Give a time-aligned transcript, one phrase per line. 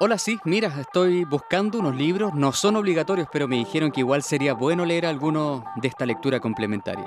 [0.00, 4.22] Hola, sí, mira, estoy buscando unos libros, no son obligatorios, pero me dijeron que igual
[4.22, 7.06] sería bueno leer alguno de esta lectura complementaria.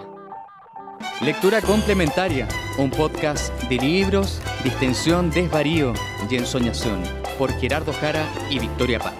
[1.22, 5.94] Lectura complementaria, un podcast de libros, distensión, desvarío
[6.30, 7.02] y ensoñación,
[7.38, 9.14] por Gerardo Jara y Victoria Paz.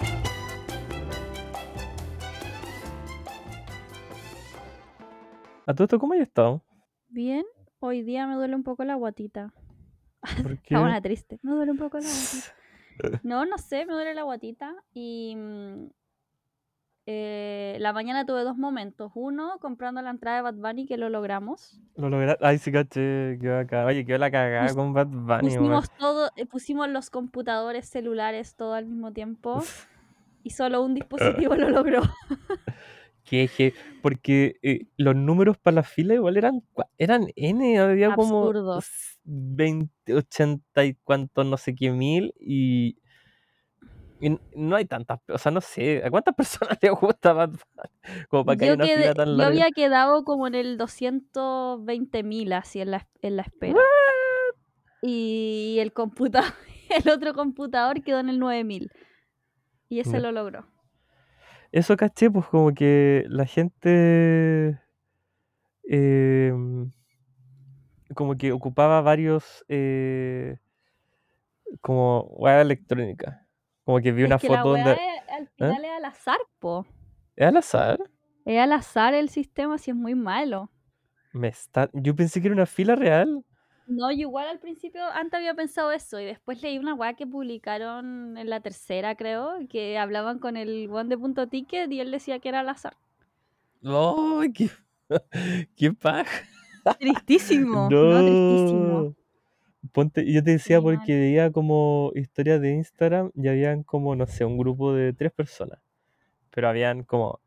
[5.66, 6.62] ¿A todo esto cómo has estado?
[7.08, 7.44] Bien,
[7.80, 9.52] hoy día me duele un poco la guatita.
[10.42, 11.08] ¿Por Está buena qué?
[11.08, 11.38] triste.
[11.42, 12.61] Me duele un poco la guatita.
[13.22, 14.74] No, no sé, me duele la guatita.
[14.94, 15.86] Y mm,
[17.06, 19.10] eh, la mañana tuve dos momentos.
[19.14, 21.80] Uno, comprando la entrada de Bad Bunny, que lo logramos.
[21.96, 22.44] Lo lograste.
[22.46, 23.38] Ay, sí, caché.
[23.40, 23.86] Qué bacán.
[23.86, 25.56] Oye, quedó la cagada Pus- con Bad Bunny.
[25.56, 29.62] Pusimos todo, eh, pusimos los computadores celulares todo al mismo tiempo.
[30.44, 30.94] Y solo un
[31.46, 32.02] dispositivo lo logró.
[33.56, 33.72] Que-
[34.02, 36.62] porque eh, los números para la fila igual eran,
[36.98, 38.84] eran N, había como Absurdos.
[38.84, 42.98] s- 20, 80 y cuántos, no sé qué mil, y,
[44.54, 46.34] no hay tantas, o sea, no sé, ¿a cuántas
[46.74, 47.58] personas les gusta Bunny?
[48.28, 49.46] Como para que haya Yo, una quedé- fila tan yo larga.
[49.46, 53.80] había quedado como en el 220 mil así en la, en la espera.
[55.00, 56.52] Y el computador,
[57.04, 58.90] el otro computador quedó en el 9000.
[59.88, 60.66] Y ese lo logró.
[61.72, 64.78] Eso caché, pues como que la gente
[65.88, 66.52] eh,
[68.14, 70.58] como que ocupaba varios eh,
[71.80, 73.46] como weá electrónica.
[73.84, 75.00] Como que vi Es una que la foto weá donde.
[75.04, 76.86] es- al final es al azar, po.
[77.36, 77.98] ¿Es al azar?
[78.44, 80.70] Es al azar el sistema, si es muy malo.
[81.32, 81.88] Me está...
[81.94, 83.44] Yo pensé que era una fila real.
[83.92, 87.26] No, yo igual al principio, antes había pensado eso, y después leí una weá que
[87.26, 92.10] publicaron en la tercera, creo, que hablaban con el one de punto ticket y él
[92.10, 92.96] decía que era al azar.
[93.84, 94.70] ¡Ay, qué,
[95.76, 96.46] qué paja!
[96.98, 99.14] Tristísimo, no, tristísimo.
[99.92, 104.44] Ponte, yo te decía porque veía como historias de Instagram y habían como, no sé,
[104.44, 105.80] un grupo de tres personas.
[106.50, 107.40] Pero habían como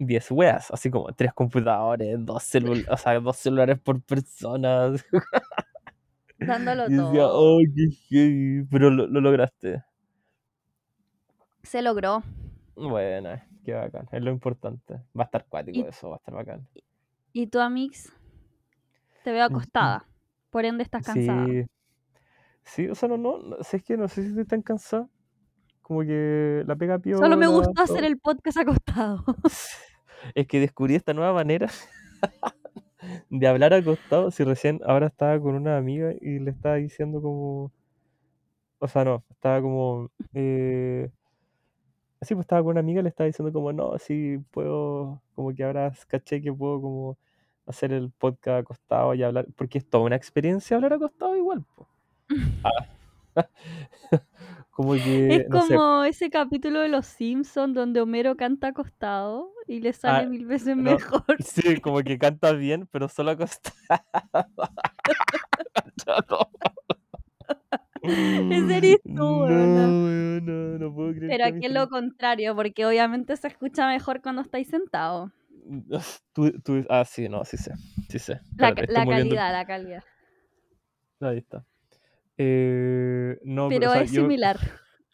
[0.00, 4.92] 10 weas, así como tres computadores, dos celulares, o sea, dos celulares por persona.
[6.40, 7.56] Dándolo Y decía, todo.
[7.56, 7.58] ¡oh,
[8.08, 8.64] qué!
[8.70, 9.82] Pero lo, lo lograste.
[11.62, 12.22] Se logró.
[12.74, 13.30] Bueno,
[13.64, 14.94] qué bacán, es lo importante.
[15.18, 16.66] Va a estar cuático eso, va a estar bacán.
[17.32, 18.12] ¿Y tú, Amix?
[19.22, 20.06] Te veo acostada.
[20.48, 21.46] Por ende estás cansada.
[21.46, 21.64] Sí,
[22.64, 25.10] sí, o sea, no, no, sé, es que no sé si estoy tan cansado.
[25.82, 27.18] Como que la pega piola.
[27.18, 29.24] Solo me gustó hacer el podcast acostado.
[30.34, 31.68] Es que descubrí esta nueva manera
[33.30, 34.30] de hablar acostado.
[34.30, 37.72] Si recién ahora estaba con una amiga y le estaba diciendo como.
[38.78, 40.10] O sea, no, estaba como.
[40.34, 41.10] Eh...
[42.22, 45.22] Sí, pues estaba con una amiga y le estaba diciendo como, no, sí puedo.
[45.34, 47.18] Como que ahora caché que puedo como
[47.66, 49.46] hacer el podcast acostado y hablar.
[49.56, 51.64] Porque es toda una experiencia hablar acostado igual.
[51.76, 51.88] po.
[53.36, 53.46] Ah.
[54.80, 55.36] como que.
[55.36, 59.92] Es no sé, como ese capítulo de Los Simpsons donde Homero canta acostado y le
[59.92, 60.92] sale Ah, mil veces no.
[60.92, 61.22] mejor.
[61.40, 63.74] Sí, como que canta bien, pero solo acostado.
[68.02, 73.36] Ese eres tú, no, no, no puedo creer Pero aquí es lo contrario, porque obviamente
[73.36, 75.30] se escucha mejor cuando estáis sentados.
[76.32, 77.74] Tú, tú- ah, sí, no, sí sé.
[78.08, 78.40] Sí sé.
[78.56, 80.04] La, Espérate, la calidad, la calidad.
[81.20, 81.62] Ahí está.
[82.42, 84.58] Eh, no, pero, Pero o sea, es yo- similar.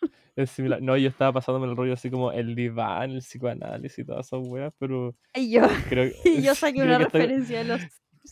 [0.37, 0.81] es similar.
[0.81, 4.47] No, yo estaba pasándome el rollo así como el diván, el psicoanálisis y todas esas
[4.47, 7.82] weas, pero Y yo, creo y yo saqué una estoy- referencia de los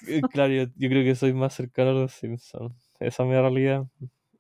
[0.07, 2.93] Eh, Claro, yo, yo creo que soy más cercano a los Simpsons.
[3.01, 3.87] Esa es mi realidad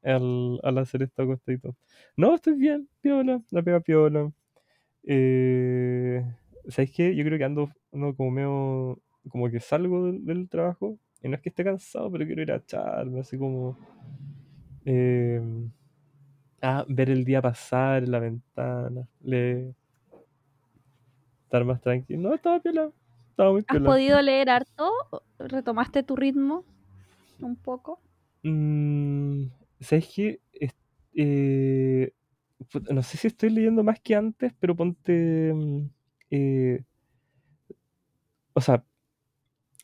[0.04, 1.74] al, al hacer esto acostadito.
[2.16, 4.30] No, estoy bien, piola, la pega piola.
[5.02, 6.24] Eh,
[6.68, 7.14] ¿Sabes qué?
[7.16, 11.36] Yo creo que ando, ando como medio, como que salgo del, del trabajo y no
[11.36, 13.76] es que esté cansado, pero quiero ir a echarme, así como...
[14.84, 15.40] eh,
[16.62, 19.74] a ver el día pasar en la ventana, le,
[21.44, 22.20] estar más tranquilo.
[22.28, 22.90] No, estaba piola,
[23.30, 23.82] estaba muy ¿Has piola.
[23.82, 24.90] podido leer harto?
[25.38, 26.64] ¿Retomaste tu ritmo
[27.40, 28.02] un poco?
[28.42, 29.46] Mm,
[29.80, 30.40] ¿sabes qué?
[30.52, 30.74] Es-
[31.14, 32.12] eh,
[32.90, 35.52] no sé si estoy leyendo más que antes, pero ponte...
[35.54, 35.88] mm,
[36.30, 36.84] eh,
[38.54, 38.84] o sea,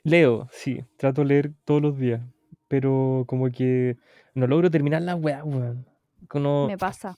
[0.04, 2.22] leo, sí, trato de leer todos los días,
[2.68, 3.96] pero como que
[4.40, 5.86] no logro terminar la weá, weón.
[6.28, 7.16] Como, Me pasa.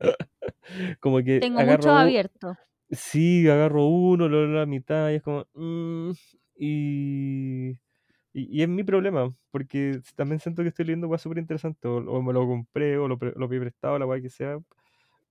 [1.00, 2.56] como que Tengo agarro mucho abierto.
[2.90, 5.46] Sí, agarro uno, lo la mitad y es como...
[5.54, 6.10] mm,
[6.56, 11.88] y, y, y es mi problema, porque también siento que estoy leyendo cosas súper interesantes,
[11.88, 14.58] o, o me lo compré, o lo, lo pedí prestado, la weá que sea,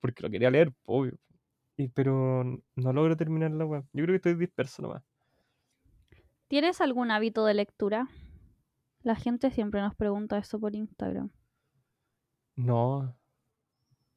[0.00, 1.18] porque lo quería leer, obvio.
[1.76, 2.44] Y, pero
[2.76, 3.82] no logro terminar la weá.
[3.92, 5.02] Yo creo que estoy disperso nomás.
[6.48, 8.08] ¿Tienes algún hábito de lectura?
[9.02, 11.30] La gente siempre nos pregunta eso por Instagram.
[12.56, 13.16] No,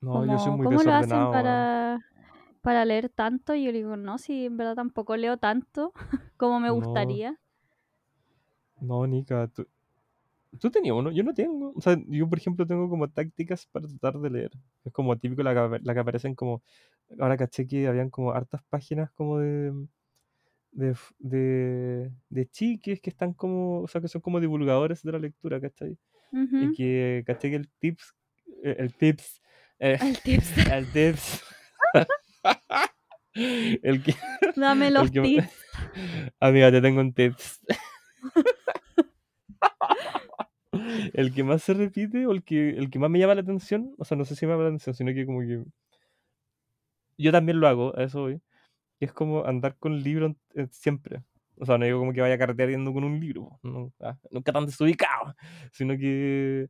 [0.01, 1.31] No, yo soy muy ¿cómo lo hacen desordenado.
[1.31, 1.43] weón.
[1.43, 1.99] para,
[2.61, 3.55] para leer tanto?
[3.55, 5.93] Y yo le digo, no, si en verdad tampoco leo tanto
[6.37, 6.75] como me No.
[6.75, 7.39] gustaría.
[8.81, 9.65] No, Nika, tú,
[10.59, 11.73] tú tenías uno, yo no tengo.
[11.75, 14.51] O sea, yo por ejemplo tengo como tácticas para tratar de leer.
[14.85, 16.63] Es como típico la que, la que aparecen como,
[17.19, 19.73] ahora caché que habían como hartas páginas como de,
[20.73, 25.19] de, de, de chiques que están como, o sea, que son como divulgadores de la
[25.19, 25.97] lectura, ¿cachai?
[26.31, 26.57] Ujú.
[26.57, 28.15] Y que caché que el tips,
[28.63, 29.41] eh, el tips,
[29.79, 30.57] eh, El tips.
[30.71, 31.43] el tips,
[33.35, 34.15] el que,
[34.55, 35.65] Dame el los que- tips.
[36.39, 37.61] Amiga, te tengo un tips.
[41.13, 43.93] el que más se repite o el que, el que más me llama la atención,
[43.97, 45.63] o sea, no sé si me llama la atención, sino que como que
[47.17, 48.41] yo también lo hago, a eso voy,
[49.03, 51.21] que es como andar con el libro eh, siempre.
[51.57, 54.65] O sea, no digo como que vaya carreteando con un libro, no, ah, nunca tan
[54.65, 55.35] desubicado,
[55.73, 56.69] sino que,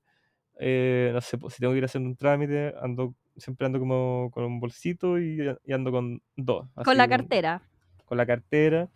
[0.59, 3.79] eh, no sé, pues, si tengo que ir a hacer un trámite, ando, siempre ando
[3.79, 6.67] como con un bolsito y, y ando con dos.
[6.83, 7.61] Con la cartera.
[8.05, 8.89] con la cartera.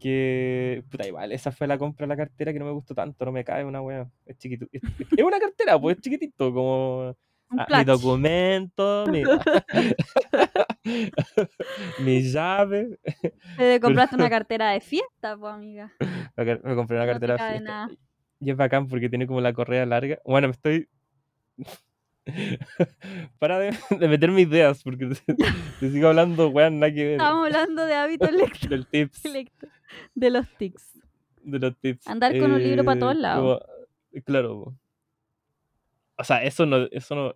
[0.00, 3.24] Que, puta, igual, esa fue la compra de la cartera que no me gustó tanto,
[3.24, 4.10] no me cae una wea.
[4.24, 4.66] Es chiquito.
[4.72, 4.82] Es,
[5.16, 7.14] es una cartera, pues es chiquitito, como
[7.50, 7.86] mi clutch.
[7.86, 9.22] documento, mi,
[12.04, 12.98] mi llave.
[13.56, 15.92] Te compraste una cartera de fiesta, pues, amiga.
[16.36, 17.70] Me compré una No cartera cabe fiesta.
[17.70, 17.88] nada.
[18.40, 20.18] Y es bacán porque tiene como la correa larga.
[20.24, 20.88] Bueno, me estoy.
[23.38, 25.34] Para de, de meterme ideas porque te,
[25.80, 27.12] te sigo hablando, weón, nada que ver.
[27.12, 28.68] Estamos hablando de hábitos lectores.
[28.68, 29.22] Del tips.
[30.14, 30.98] De los tics.
[31.42, 32.06] de los tips.
[32.08, 33.60] Andar con un libro pa' todos Eh, lados.
[33.60, 34.74] como- claro.
[36.18, 37.34] O sea, eso no, eso no,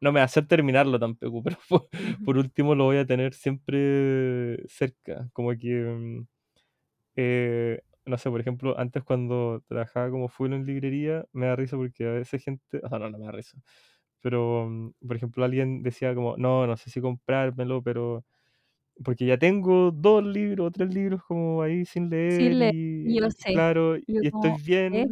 [0.00, 1.88] no me va a hacer terminarlo tampoco, pero por,
[2.24, 5.28] por último lo voy a tener siempre cerca.
[5.32, 6.26] Como que, mm,
[7.16, 11.76] eh, no sé, por ejemplo, antes cuando trabajaba como full en librería, me da risa
[11.76, 13.58] porque a veces gente, o sea, no, no me da risa.
[14.20, 18.24] Pero, mm, por ejemplo, alguien decía como, no, no sé si comprármelo, pero
[19.04, 22.72] porque ya tengo dos libros o tres libros como ahí sin leer leer,
[23.06, 23.52] y yo sé.
[23.52, 24.94] claro, Yo y estoy bien.
[24.94, 25.06] ¿eh?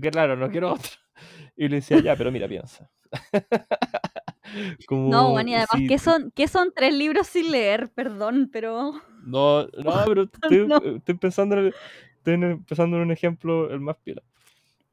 [0.00, 0.90] Que claro, no quiero otro.
[1.56, 2.90] Y le decía, ya, pero mira, piensa.
[4.86, 7.90] como, No, bueno, y además, si ¿qué son, ¿qué son tres libros sin leer?
[7.92, 8.92] Perdón, pero...
[9.24, 10.78] No, no, pero estoy, No.
[10.96, 11.74] estoy pensando en el-
[12.16, 14.22] estoy en- pensando en un ejemplo el más piola.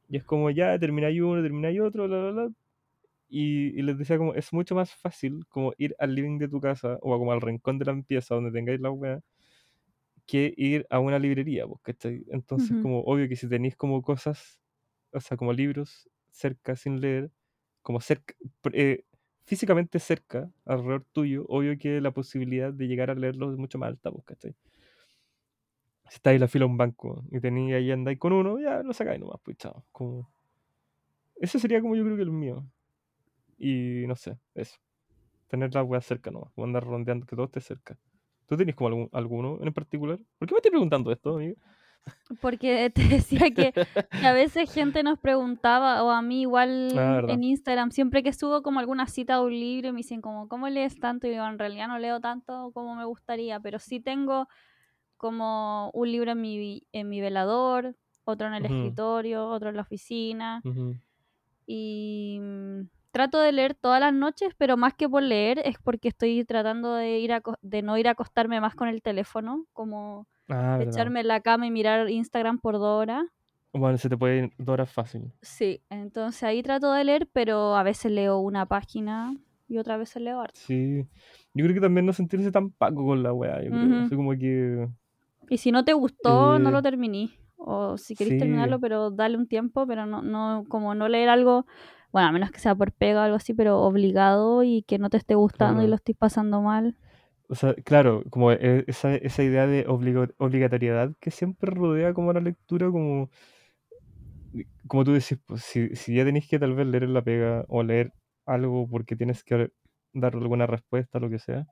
[0.09, 2.49] Y es como ya, termináis uno, termináis otro, bla, bla, bla.
[3.29, 6.59] Y, y les decía como, es mucho más fácil como ir al living de tu
[6.61, 9.21] casa o como al rincón de la pieza donde tengáis la weá
[10.25, 12.23] que ir a una librería, ¿cachai?
[12.29, 12.81] Entonces, Ujú.
[12.81, 14.59] como obvio que si tenéis como cosas,
[15.13, 17.31] o sea, como libros cerca sin leer,
[17.81, 18.33] como cerca,
[18.73, 19.03] eh,
[19.45, 23.89] físicamente cerca, alrededor tuyo, obvio que la posibilidad de llegar a leerlos es mucho más
[23.89, 24.55] alta, pues, ¿cachai?
[26.09, 28.81] Si estáis en la fila a un banco y tenéis ahí andáis con uno, ya
[28.83, 29.85] lo sacáis nomás, pues, chao.
[29.91, 30.29] Como...
[31.35, 32.65] Ese sería como yo creo que el mío.
[33.57, 34.77] Y no sé, eso.
[35.49, 37.97] Tener la weá cerca nomás, o andar rondeando que todo esté cerca.
[38.47, 40.19] ¿Tú tenés como algún, alguno en particular?
[40.39, 41.55] ¿Por qué me estoy preguntando esto, amigo?
[42.41, 47.21] Porque te decía que, que a veces gente nos preguntaba, o a mí igual Ah,
[47.27, 50.69] en Instagram, siempre que subo como alguna cita de un libro, me dicen como, ¿cómo
[50.69, 51.27] lees tanto?
[51.27, 54.47] Y digo, en realidad no leo tanto como me gustaría, pero sí tengo
[55.17, 59.81] como un libro en mi, en mi velador, otro en el escritorio, otro en la
[59.81, 60.61] oficina.
[61.65, 62.81] Y mm,
[63.11, 66.93] trato de leer todas las noches, pero más que por leer es porque estoy tratando
[66.93, 71.21] de, ir a, de no ir a acostarme más con el teléfono, como Ah, echarme
[71.21, 73.23] en la cama y mirar Instagram por dos horas.
[73.73, 75.31] Bueno, se te puede ir dos horas fácil.
[75.41, 79.35] Sí, entonces ahí trato de leer, pero a veces leo una página
[79.67, 80.59] y otras veces leo harto.
[80.59, 81.05] Sí.
[81.53, 83.85] Yo creo que también no sentirse tan paco con la weá, yo creo.
[83.85, 84.05] Ujú.
[84.05, 84.87] Así como que.
[85.49, 87.31] Y si no te gustó, no Eh, lo terminí.
[87.57, 88.39] O si querés sí.
[88.39, 91.65] terminarlo, pero dale un tiempo, pero no, no, como no leer algo,
[92.11, 95.09] bueno, a menos que sea por pega o algo así, pero obligado y que no
[95.09, 95.89] te esté gustando y Claro.
[95.89, 96.95] lo estés pasando mal.
[97.51, 102.41] O sea, claro, como e- esa, esa idea de obligatoriedad que siempre rodea como la
[102.41, 103.29] lectura, como,
[104.87, 107.83] como tú decís, pues, si, si ya tenéis que tal vez leer la pega o
[107.83, 108.13] leer
[108.45, 109.71] algo porque tienes que
[110.13, 111.65] dar alguna respuesta, lo que sea,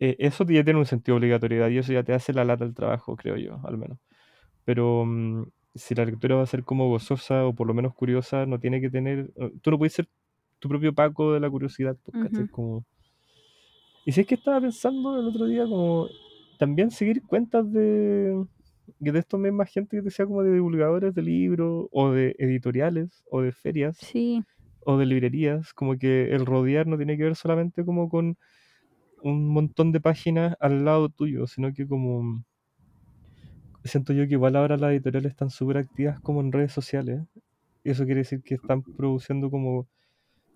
[0.00, 2.64] eh, eso ya tiene un sentido de obligatoriedad y eso ya te hace la lata
[2.64, 3.98] del trabajo, creo yo, al menos.
[4.64, 8.46] Pero mm, si la lectura va a ser como gozosa o por lo menos curiosa,
[8.46, 9.32] no tiene que tener...
[9.62, 10.08] Tú no puedes ser
[10.60, 12.44] tu propio paco de la curiosidad, ¿cachai?
[12.44, 12.52] Ujú.
[12.52, 12.84] Como...
[14.04, 16.08] Y si es que estaba pensando el otro día como
[16.58, 18.44] también seguir cuentas de,
[18.98, 23.40] de esto misma gente que decía como de divulgadores de libros o de editoriales o
[23.40, 24.44] de ferias Sí,
[24.86, 28.36] o de librerías, como que el rodear no tiene que ver solamente como con
[29.22, 32.44] un montón de páginas al lado tuyo, sino que como
[33.84, 37.22] siento yo que igual ahora las editoriales están súper activas como en redes sociales.
[37.84, 39.88] Y eso quiere decir que están produciendo como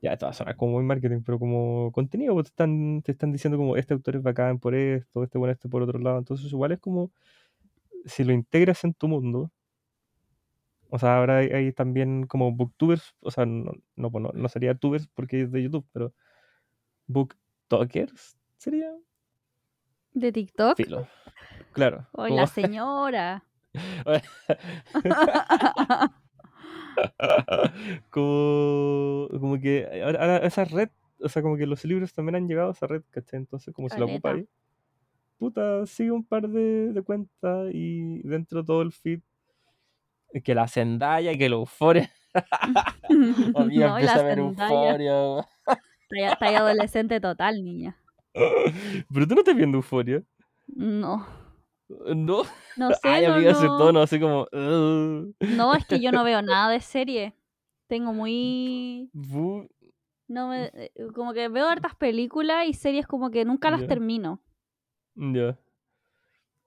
[0.00, 3.12] ya esto va a sonar como muy marketing, pero como contenido, pues te están, te
[3.12, 6.18] están diciendo como este autor es bacán por esto, este bueno este por otro lado.
[6.18, 7.10] Entonces igual es como
[8.04, 9.50] si lo integras en tu mundo.
[10.90, 14.48] O sea, ahora hay, hay también como booktubers, o sea, no, no, pues no, no
[14.48, 16.14] sería tubers porque es de YouTube, pero
[17.08, 18.90] booktokers sería
[20.14, 20.76] ¿De TikTok?
[20.76, 21.06] filo.
[21.72, 22.06] Claro.
[22.12, 23.44] O como- la señora.
[28.10, 30.88] como, como que ahora, ahora esa red,
[31.20, 33.40] o sea, como que los libros también han llegado a esa red, ¿cachai?
[33.40, 34.28] Entonces, como si la Caleta.
[34.28, 34.48] ocupáis,
[35.38, 39.20] puta, sigue un par de, de cuentas y dentro de todo el feed,
[40.44, 42.10] que la Zendaya, que la Euforia,
[43.54, 44.38] Amiga, no, la a ver.
[44.38, 45.48] Euforia.
[46.10, 47.96] Está adolescente total, niña.
[49.12, 50.22] Pero tú no estás viendo Euforia.
[50.66, 51.26] No.
[51.88, 52.42] No.
[52.76, 53.78] No sé, Ay, no, amiga, ese no.
[53.78, 54.46] tono así como.
[55.40, 57.34] No, es que yo no veo nada de serie.
[57.86, 59.10] Tengo muy...
[59.14, 59.68] Bu-
[60.28, 60.70] No me...
[60.74, 63.88] eh, Como que veo hartas películas y series como que nunca las Ya.
[63.88, 64.40] termino.
[65.16, 65.58] Ya.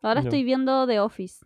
[0.01, 0.27] Ahora Ya.
[0.27, 1.45] estoy viendo The Office.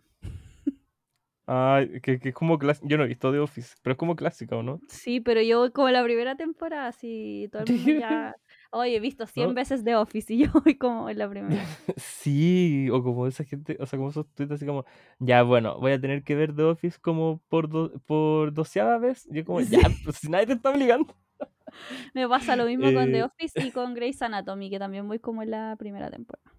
[1.48, 2.86] Ay, que, que es como clásica.
[2.88, 4.80] Yo no he visto The Office, pero es como clásica, ¿o no?
[4.88, 8.34] Sí, pero yo voy como la primera temporada, así todo el mundo ya...
[8.76, 9.54] Oye, he visto 100 ¿No?
[9.54, 11.64] veces The Office y yo voy como en la primera.
[11.96, 14.84] Sí, o como esa gente, o sea, como esos tweets así como,
[15.18, 19.26] ya bueno, voy a tener que ver The Office como por, do- por doceava vez.
[19.30, 21.14] Yo como, ya, pues si nadie te está obligando.
[22.14, 23.22] Me pasa lo mismo con The Eh.
[23.24, 26.50] Office y con Grey's Anatomy, que también voy como en la primera temporada.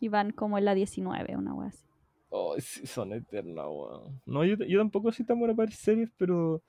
[0.00, 1.84] Y van como en la 19, una wea así.
[2.30, 4.20] Oh, sí, son eternas, weón.
[4.24, 6.62] No, yo, yo tampoco soy tan bueno para series, pero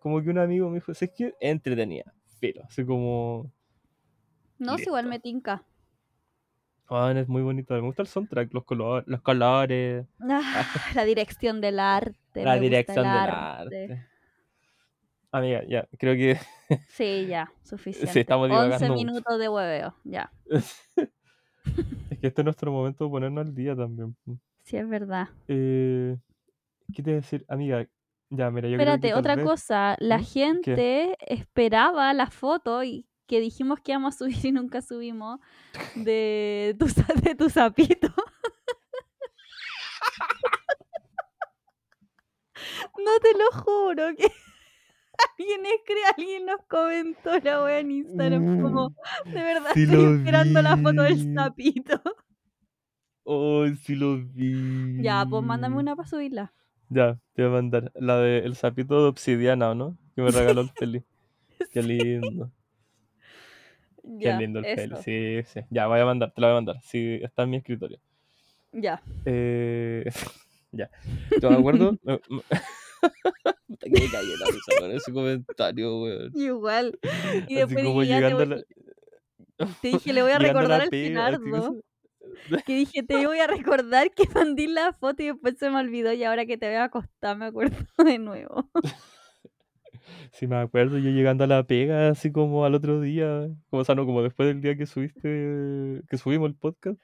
[0.00, 3.50] como que un amigo me dijo, "Sí, es que entretenida, pero así como,
[4.58, 5.64] No, si igual me tinca.
[6.88, 11.60] ah, es muy bonito, me gusta el soundtrack, los, color, los colores, Ah, la dirección
[11.60, 12.44] del arte.
[12.44, 13.82] la dirección el del arte.
[13.84, 14.06] arte.
[15.32, 16.38] Amiga, ya, creo que
[16.88, 18.20] Sí, ya, suficiente.
[18.20, 19.06] estamos 11 divagando mucho.
[19.06, 20.30] minutos de hueveo, ya.
[22.10, 24.16] es que este es nuestro momento de ponernos al día también.
[24.62, 25.28] Sí, es verdad.
[25.48, 26.16] Eh,
[26.94, 27.86] ¿Qué te a decir, amiga?
[28.30, 29.96] Ya, mira, yo creo que Espérate, otra vez- cosa.
[29.98, 30.20] La ¿Mm?
[30.20, 30.26] ¿Qué?
[30.26, 35.40] gente esperaba la foto y que dijimos que íbamos a subir y nunca subimos
[35.94, 36.86] de tu,
[37.22, 38.08] de tu sapito.
[42.98, 44.30] no te lo juro que
[45.38, 50.62] alguien escribe, alguien nos comentó la wea en Instagram como de verdad Sí estoy esperando
[50.62, 52.00] la foto del sapito.
[53.24, 55.02] Oh, sí lo vi.
[55.02, 56.52] ya, pues mándame una para subirla.
[56.90, 57.92] Ya, te voy a mandar.
[57.94, 59.96] La de el sapito de obsidiana, ¿o no?
[60.14, 61.04] Que me regaló el Feli.
[61.70, 62.52] Qué lindo.
[64.18, 64.96] Qué Ya, lindo el eso.
[65.02, 65.60] Sí, sí.
[65.70, 66.76] Ya, voy a mandar, te la voy a mandar.
[66.82, 67.98] Sí, está en mi escritorio.
[68.72, 69.02] Ya.
[69.24, 70.04] Eh,
[70.72, 70.90] ya.
[71.40, 71.96] Yo me acuerdo.
[73.66, 76.30] Puta que me cagué la risa con ese comentario, weón.
[76.34, 76.98] Igual.
[77.02, 78.64] Y Así después como dije, ya te, llegando a voy-
[79.58, 79.66] la.
[79.80, 81.80] te dije, le voy a a recordar al así como-
[82.66, 86.12] Que dije, te voy a recordar que mandé la foto y después se me olvidó
[86.12, 88.70] y ahora que te veo acostada me acuerdo de nuevo.
[90.34, 93.84] Sí, me acuerdo, yo llegando a la pega, así como al otro día, como, o
[93.84, 96.98] sea, no, como después del día que subiste, que subimos el podcast,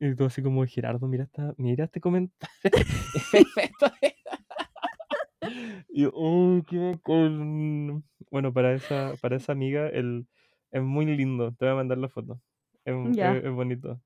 [0.00, 2.50] y tú así como, Gerardo, mira, esta, mira este comentario.
[5.88, 8.04] y yo, oh, qué con...
[8.30, 10.26] Bueno, para esa, para esa amiga, el,
[10.72, 12.40] es muy lindo, te voy a mandar la foto.
[12.84, 13.36] Es, Ya.
[13.36, 14.00] es- es bonito,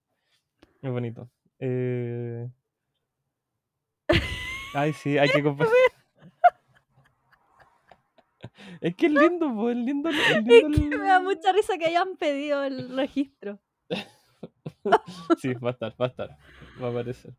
[0.83, 1.31] es bonito.
[1.59, 2.49] Eh...
[4.75, 5.75] Ay, sí, hay que compartir.
[8.81, 10.09] Es que es lindo, es lindo.
[10.11, 13.59] Es Es lindo que me da mucha risa que hayan pedido el registro.
[15.41, 16.39] Sí, va a estar, va a estar.
[16.83, 17.35] Va a aparecer.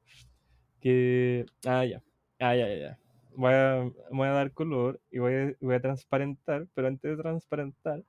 [0.80, 1.46] Que.
[1.66, 2.04] Ah, ya.
[2.40, 3.00] Ah, ya, ya, ya.
[3.36, 7.22] Voy a, voy a dar color y voy a, voy a transparentar, pero antes de
[7.22, 8.04] transparentar,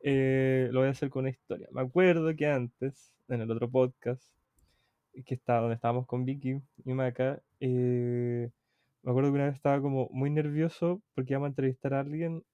[0.00, 1.68] eh, lo voy a hacer con una historia.
[1.72, 4.22] Me acuerdo que antes, en el otro podcast,
[5.24, 8.50] que estaba donde estábamos con Vicky y Maca, eh,
[9.02, 12.44] me acuerdo que una vez estaba como muy nervioso porque íbamos a entrevistar a alguien,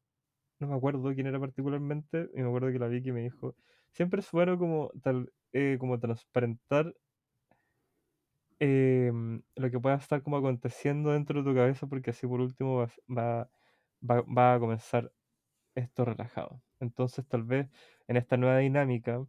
[0.64, 3.56] no me acuerdo quién era particularmente, y me acuerdo que la Vicky me dijo,
[3.92, 6.94] siempre es bueno como, tal, eh, como transparentar
[8.58, 12.78] em, lo que pueda estar como aconteciendo dentro de tu cabeza porque así por último
[12.78, 13.50] vas- va,
[14.08, 15.12] va, va a comenzar
[15.74, 16.62] esto relajado.
[16.80, 17.68] Entonces tal vez
[18.08, 19.24] en esta nueva dinámica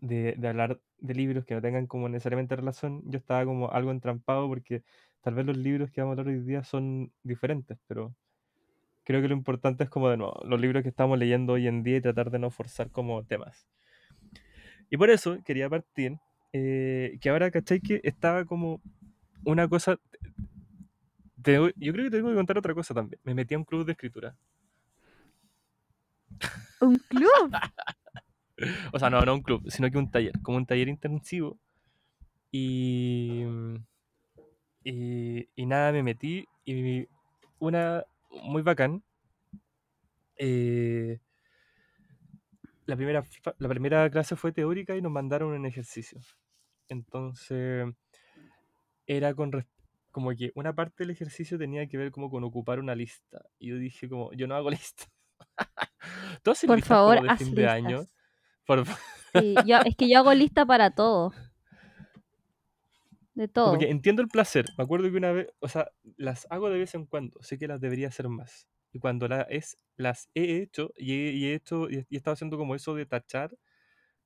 [0.00, 3.90] de, de hablar de libros que no tengan como necesariamente relación, yo estaba como algo
[3.90, 4.84] entrampado porque
[5.22, 8.14] tal vez los libros que vamos a hablar hoy día son diferentes, pero
[9.06, 11.82] creo que lo importante es como de nuevo, los libros que estamos leyendo hoy en
[11.84, 13.66] día y tratar de no forzar como temas.
[14.90, 16.18] Y por eso quería partir,
[16.52, 17.80] eh, que ahora, ¿cachai?
[17.80, 18.80] Que estaba como
[19.44, 19.98] una cosa...
[21.42, 23.20] te- yo creo que tengo que contar otra cosa también.
[23.24, 24.36] Me metí a un club de escritura.
[26.80, 27.50] Un club.
[28.92, 31.58] O sea, no, no un club, sino que un taller, como un taller intensivo.
[32.50, 33.44] Y,
[34.84, 37.06] y, y nada, me metí y
[37.58, 38.04] una
[38.42, 39.02] muy bacán.
[40.36, 41.18] eh,
[42.86, 43.24] la, primera,
[43.58, 46.20] la primera clase fue teórica y nos mandaron un ejercicio.
[46.88, 47.86] Entonces,
[49.06, 49.66] era con
[50.10, 53.44] como que una parte del ejercicio tenía que ver como con ocupar una lista.
[53.58, 55.04] Y yo dije como, yo no hago lista.
[56.42, 58.06] ¿Tú haces Por favor, como de haz fin de año?
[58.66, 58.84] Por
[59.34, 61.34] Sí, yo, es que yo hago lista para todo.
[63.36, 63.78] De Como todo.
[63.78, 64.64] que entiendo el placer.
[64.78, 67.40] Me acuerdo que una vez, o sea, las hago de vez en cuando.
[67.42, 68.66] Sé que las debería hacer más.
[68.92, 72.14] Y cuando la es, las he hecho y he, y he hecho y he, y
[72.14, 73.56] he estado haciendo como eso de tachar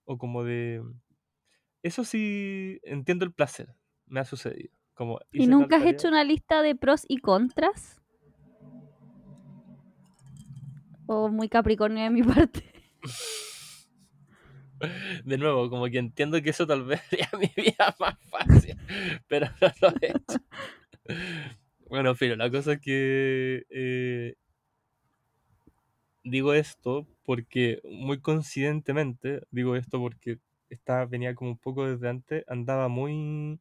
[0.05, 0.83] o como de...
[1.83, 3.75] Eso sí, entiendo el placer.
[4.07, 4.71] Me ha sucedido.
[4.95, 5.85] Como ¿Y nunca has tarea.
[5.85, 8.01] hecho una lista de pros y contras?
[11.07, 12.65] O muy capricornio de mi parte.
[15.25, 18.77] De nuevo, como que entiendo que eso tal vez haría mi vida más fácil,
[19.29, 20.39] pero no lo he hecho.
[21.91, 24.35] Bueno, pero la cosa es que eh,
[26.23, 32.45] digo esto porque muy coincidentemente, digo esto porque estaba, venía como un poco desde antes,
[32.47, 33.59] andaba muy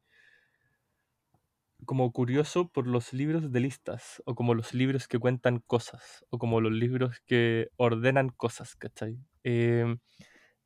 [1.85, 6.37] como curioso por los libros de listas, o como los libros que cuentan cosas, o
[6.37, 9.17] como los libros que ordenan cosas, ¿cachai?
[9.43, 9.95] Eh,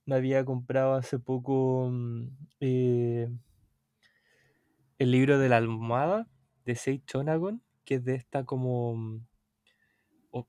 [0.06, 2.28] me había comprado hace poco mm,
[2.60, 3.30] eh,
[4.98, 6.28] el libro de la almohada
[6.66, 8.96] de Sei Chonagon, que es de esta como...
[8.96, 9.20] mm,
[10.32, 10.48] o-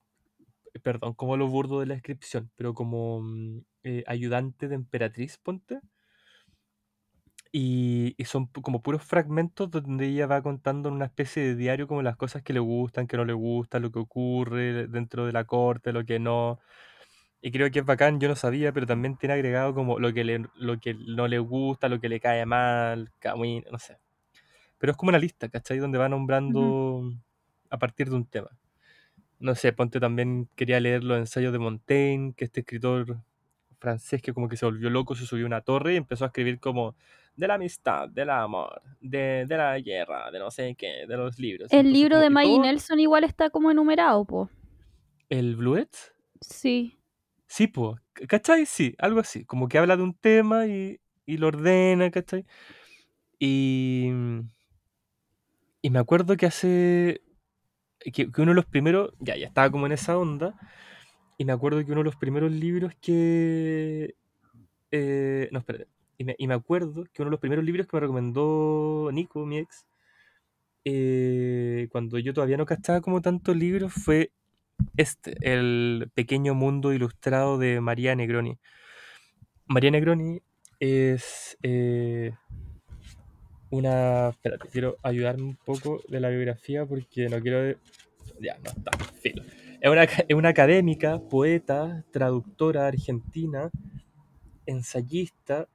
[0.82, 5.80] perdón, como lo burdo de la descripción, pero como mm, eh, ayudante de emperatriz, ponte.
[7.52, 11.86] Y, y son como puros fragmentos donde ella va contando en una especie de diario
[11.86, 15.32] como las cosas que le gustan, que no le gustan, lo que ocurre dentro de
[15.32, 16.58] la corte, lo que no.
[17.46, 20.24] Y creo que es bacán, yo no sabía, pero también tiene agregado como lo que,
[20.24, 23.98] le, lo que no le gusta, lo que le cae mal, camino, no sé.
[24.78, 25.76] Pero es como una lista, ¿cachai?
[25.76, 27.12] Donde va nombrando
[27.68, 28.48] a partir de un tema.
[29.40, 33.18] No sé, ponte también, quería leer los ensayos de Montaigne, que este escritor
[33.78, 36.28] francés que como que se volvió loco, se subió a una torre y empezó a
[36.28, 36.94] escribir como
[37.36, 41.38] de la amistad, del amor, de, de la guerra, de no sé qué, de los
[41.38, 41.70] libros.
[41.70, 44.48] El Entonces, libro como- de Maggie todo- Nelson igual está como enumerado, po.
[45.28, 45.90] ¿El Bluet?
[46.40, 46.96] Sí.
[47.54, 48.66] Sí, pues, ¿cachai?
[48.66, 49.44] Sí, algo así.
[49.44, 52.44] Como que habla de un tema y, y lo ordena, ¿cachai?
[53.38, 54.10] Y,
[55.82, 57.22] y me acuerdo que hace.
[58.00, 59.12] Que, que uno de los primeros.
[59.20, 60.54] Ya, ya estaba como en esa onda.
[61.38, 64.16] Y me acuerdo que uno de los primeros libros que.
[64.92, 65.88] eh, no, espérate.
[66.18, 69.46] Y me, y me acuerdo que uno de los primeros libros que me recomendó Nico,
[69.46, 69.86] mi ex,
[70.84, 74.32] eh, cuando yo todavía no cachaba como tantos libros, fue
[74.96, 78.58] este, El pequeño mundo ilustrado de María Negroni.
[79.66, 80.42] María Negroni
[80.80, 82.32] es eh,
[83.70, 84.28] una...
[84.28, 87.78] Espérate, quiero ayudarme un poco de la biografía porque no quiero...
[88.40, 89.42] Ya, no está, filo.
[89.80, 93.70] Es una, es una académica, poeta, traductora argentina,
[94.66, 95.68] ensayista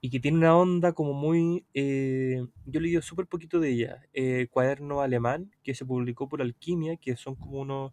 [0.00, 1.64] y que tiene una onda como muy...
[1.74, 4.02] eh, yo leído súper poquito de ella.
[4.14, 7.92] eh, Cuaderno Alemán, que se publicó por Alquimia, que son como unos,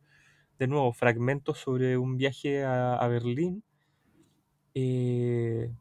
[0.59, 3.63] de nuevo, fragmentos sobre un viaje a, a Berlín.
[4.73, 5.73] Eh,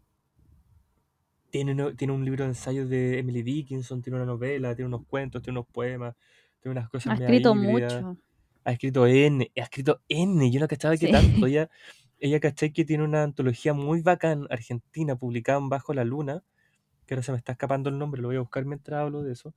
[1.50, 5.42] tiene, tiene un libro de ensayos de Emily Dickinson, tiene una novela, tiene unos cuentos,
[5.42, 6.14] tiene unos poemas,
[6.60, 8.06] tiene unas cosas Ha escrito híbridas.
[8.06, 8.18] mucho.
[8.64, 11.10] Ha escrito N, ha escrito N, yo no cachaba que Sí.
[11.10, 11.46] tanto.
[11.46, 11.70] Ella,
[12.20, 16.44] ella cachai que tiene una antología muy bacán argentina publicada en Bajo la Luna,
[17.06, 19.32] que ahora se me está escapando el nombre, lo voy a buscar mientras hablo de
[19.34, 19.54] eso.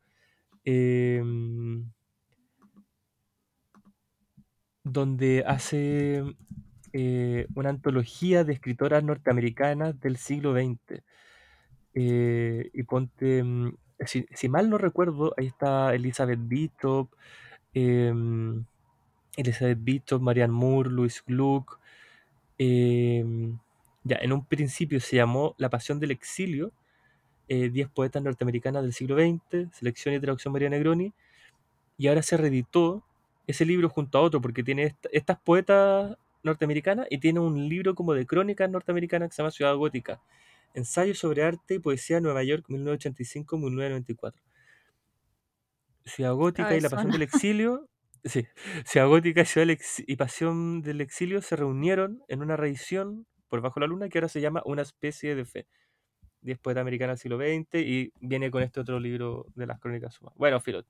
[0.65, 1.91] em,
[4.91, 6.23] donde hace
[6.93, 11.04] eh, una antología de escritoras norteamericanas del siglo XX.
[11.93, 13.73] Eh, y ponte, mm,
[14.06, 17.10] si, mal no recuerdo, ahí está Elizabeth Bishop,
[17.73, 18.65] em,
[19.38, 21.80] Elizabeth Bishop, Marianne Moore, Louis Gluck.
[22.58, 23.58] em,
[24.04, 26.73] ya, en un principio se llamó La Pasión del Exilio,
[27.49, 31.13] eh, 10 poetas norteamericanas del siglo XX, selección y traducción María Negroni,
[31.97, 33.04] y ahora se reeditó
[33.52, 37.96] ese libro junto a otro, porque tiene esta- estas poetas norteamericanas y tiene un libro
[37.96, 40.22] como de crónicas norteamericanas que se llama Ciudad Gótica,
[40.76, 44.42] Ensayo sobre arte y poesía de Nueva York 1985-1994.
[46.06, 47.88] Ciudad Gótica y la Pasión del Exilio,
[48.24, 48.46] sí,
[48.86, 49.44] Ciudad Gótica
[50.08, 54.30] y, Pasión del Exilio se reunieron en una reedición por Bajo la Luna que ahora
[54.30, 55.68] se llama Una especie de fe.
[56.42, 60.14] 10 poetas americanos del siglo XX y viene con este otro libro de las crónicas
[60.14, 60.34] sumas.
[60.38, 60.86] Bueno, Filo,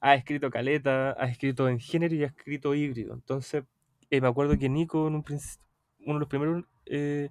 [0.00, 3.14] ha escrito caleta, ha escrito en género y ha escrito híbrido.
[3.14, 3.64] Entonces,
[4.10, 5.24] eh, me acuerdo que Nico en un,
[6.06, 7.28] uno de los primeros eh,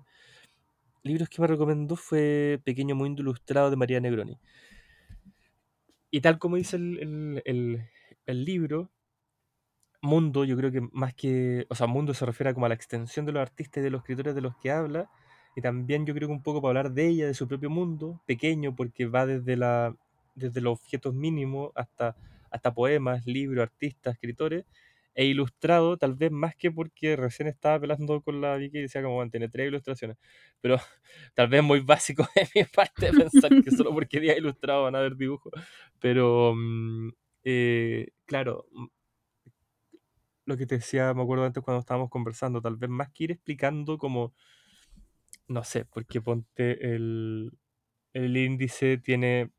[1.01, 4.37] libros que me recomendó fue Pequeño Mundo Ilustrado de María Negroni.
[6.11, 7.89] Y tal como dice el, el-
[8.25, 8.91] el- libro,
[10.01, 13.25] mundo, yo creo que más que, o sea, mundo se refiere como a la extensión
[13.25, 15.09] de los artistas y de los escritores de los que habla,
[15.55, 18.21] y también yo creo que un poco para hablar de ella, de su propio mundo,
[18.25, 19.95] pequeño, porque va desde, la,
[20.35, 22.15] desde los objetos mínimos hasta,
[22.51, 24.65] hasta poemas, libros, artistas, escritores,
[25.15, 29.01] e ilustrado, tal vez más que porque recién estaba pelando con la Vicky y decía
[29.01, 30.17] como, "Bueno, tiene tres ilustraciones,
[30.61, 30.77] pero
[31.33, 34.99] tal vez muy básico de mi parte pensar que solo porque día ilustrado van a
[34.99, 35.51] haber dibujos,
[35.99, 37.09] pero mm,
[37.45, 38.67] eh, claro,
[40.45, 43.31] lo que te decía, me acuerdo antes cuando estábamos conversando, tal vez más que ir
[43.31, 44.33] explicando como,
[45.47, 47.51] no sé, porque ponte el,
[48.13, 49.51] el índice tiene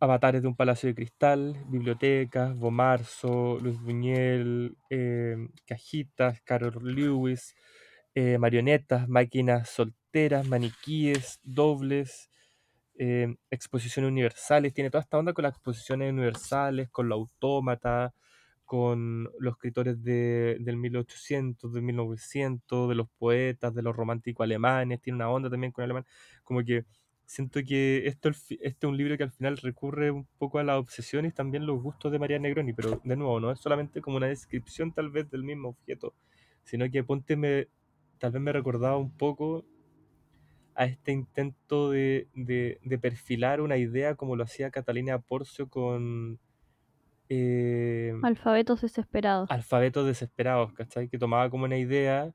[0.00, 7.54] avatares de un palacio de cristal, bibliotecas, Bomarzo, Luis Buñuel, eh, cajitas, Carol Lewis,
[8.14, 12.30] eh, marionetas, máquinas solteras, maniquíes, dobles,
[12.98, 18.12] eh, exposiciones universales, tiene toda esta onda con las exposiciones universales, con los autómatas,
[18.64, 25.00] con los escritores de, del 1800, del 1900, de los poetas, de los románticos alemanes,
[25.00, 26.04] tiene una onda también con alemán,
[26.44, 26.84] como que
[27.26, 30.78] siento que esto, este es un libro que al final recurre un poco a las
[30.78, 34.16] obsesiones y también los gustos de María Negroni, pero de nuevo, no es solamente como
[34.18, 36.14] una descripción tal vez del mismo objeto,
[36.64, 37.68] sino que ponte me,
[38.18, 39.64] tal vez me recordaba un poco
[40.74, 46.38] a este intento de, de- de perfilar una idea como lo hacía Catalina Porcio con
[47.28, 49.50] eh, Alfabetos desesperados.
[49.50, 51.08] Alfabetos Desesperados, ¿cachai?
[51.08, 52.32] Que tomaba como una idea,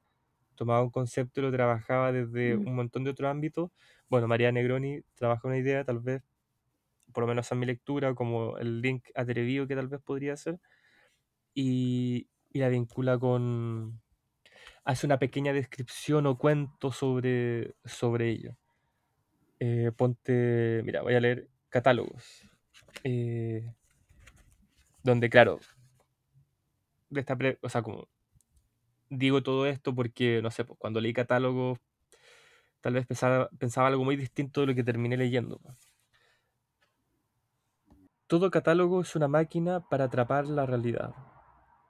[0.61, 2.67] tomaba un concepto y lo trabajaba desde Mm.
[2.67, 3.71] un montón de otros ámbitos.
[4.09, 6.21] Bueno, María Negroni trabaja una idea, tal vez,
[7.13, 10.59] por lo menos en mi lectura, como el link atrevido que tal vez podría ser,
[11.55, 14.01] y, y la vincula con...
[14.85, 18.55] hace una pequeña descripción o cuento sobre, sobre ello.
[19.59, 22.43] Eh, ponte, mira, voy a leer catálogos.
[23.03, 23.73] eh,
[25.03, 25.59] donde, claro,
[27.09, 28.07] de esta pre- o sea, como
[29.11, 31.79] digo todo esto porque, no sé, pues, cuando leí catálogos,
[32.81, 33.49] tal vez pensaba,
[33.87, 35.59] algo muy distinto de lo que terminé leyendo.
[38.27, 41.13] Todo catálogo es una máquina para atrapar la realidad.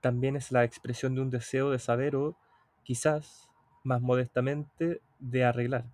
[0.01, 2.37] También es la expresión de un deseo de saber o,
[2.83, 3.49] quizás,
[3.83, 5.85] más modestamente, de arreglar.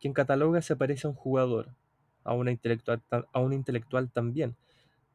[0.00, 1.76] Quien cataloga se parece a un jugador,
[2.24, 4.56] a a un intelectual también.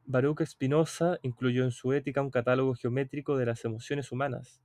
[0.06, 4.62] Baruch Spinoza incluyó en su ética un catálogo geométrico de las emociones humanas.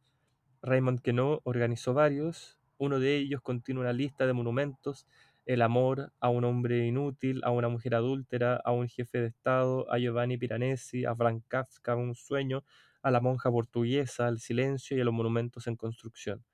[0.63, 2.59] Raymond Queneau organizó varios.
[2.79, 5.07] Uno de ellos contiene una lista de monumentos,
[5.47, 9.91] el amor, a un hombre inútil, a una mujer adúltera, a un jefe de Estado,
[9.93, 12.63] a Giovanni Piranesi, a Frank Kafka, un sueño,
[13.03, 16.45] a la monja portuguesa, al silencio y a los monumentos en construcción.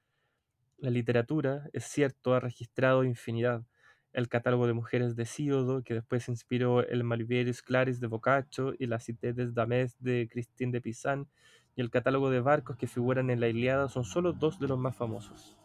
[0.79, 3.65] La literatura, es cierto, ha registrado infinidad.
[4.13, 8.87] El catálogo de mujeres de Síodo, que después inspiró el Malivieris Claris de Boccaccio y
[8.87, 11.29] la Cité des Dames de Christine de Pizan,
[11.77, 14.79] y el catálogo de barcos que figuran en la Ilíada son solo dos de los
[14.79, 15.57] más famosos.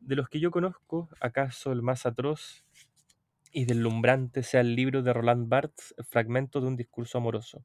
[0.00, 2.64] De los que yo conozco, acaso el más atroz
[3.52, 7.64] y deslumbrante sea el libro de Roland Barthes, Fragmento de un discurso amoroso.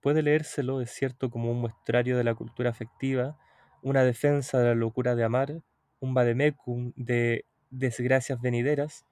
[0.00, 3.38] Puede leérselo, es cierto, como un muestrario de la cultura afectiva,
[3.82, 5.62] una defensa de la locura de amar,
[6.00, 9.04] un vademecum de desgracias venideras.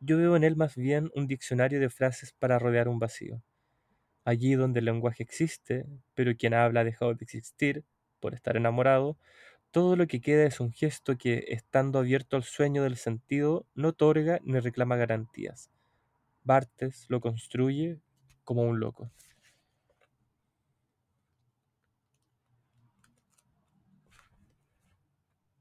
[0.00, 3.42] Yo veo en él más bien un diccionario de frases para rodear un vacío.
[4.26, 7.84] Allí donde el lenguaje existe, pero quien habla ha dejado de existir
[8.18, 9.16] por estar enamorado,
[9.70, 13.90] todo lo que queda es un gesto que, estando abierto al sueño del sentido, no
[13.90, 15.70] otorga ni reclama garantías.
[16.42, 18.00] Bartes lo construye
[18.42, 19.12] como un loco.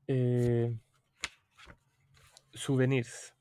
[0.07, 0.75] Eh,
[2.53, 3.35] souvenirs.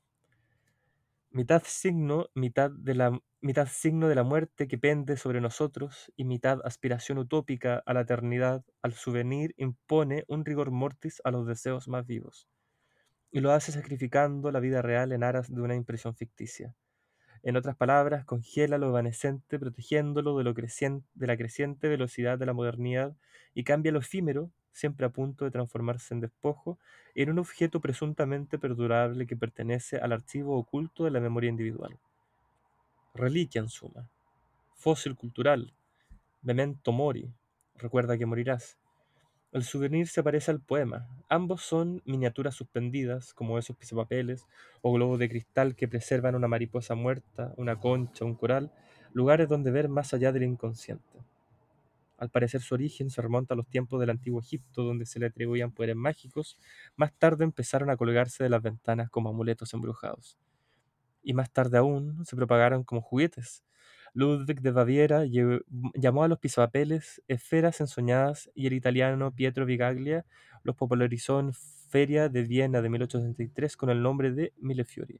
[1.31, 6.23] Mitad signo, mitad, de la, mitad signo de la muerte que pende sobre nosotros y
[6.23, 11.87] mitad aspiración utópica a la eternidad, al souvenir impone un rigor mortis a los deseos
[11.87, 12.47] más vivos.
[13.29, 16.73] Y lo hace sacrificando la vida real en aras de una impresión ficticia.
[17.43, 20.43] En otras palabras, congela lo evanescente, protegiéndolo de,
[21.27, 23.15] la creciente velocidad de la modernidad
[23.53, 26.79] y cambia lo efímero, siempre a punto de transformarse en despojo,
[27.13, 31.99] en un objeto presuntamente perdurable que pertenece al archivo oculto de la memoria individual.
[33.15, 34.09] Reliquia en suma,
[34.75, 35.73] fósil cultural,
[36.41, 37.31] memento mori,
[37.77, 38.77] recuerda que morirás.
[39.53, 41.07] El souvenir se parece al poema.
[41.29, 44.45] Ambos son miniaturas suspendidas, como esos pisapapeles
[44.81, 48.73] o globos de cristal que preservan una mariposa muerta, una concha, un coral,
[49.13, 51.23] lugares donde ver más allá del inconsciente.
[52.17, 55.27] Al parecer su origen se remonta a los tiempos del antiguo Egipto, donde se le
[55.27, 56.59] atribuían poderes mágicos.
[56.97, 60.37] Más tarde empezaron a colgarse de las ventanas como amuletos embrujados.
[61.25, 63.63] Y más tarde aún se propagaron como juguetes.
[64.13, 65.23] Ludwig de Baviera
[65.95, 70.25] llamó a los pisapapeles esferas ensoñadas y el italiano Pietro Vigaglia
[70.63, 75.19] los popularizó en Feria de Viena de 1863 con el nombre de Millefiori.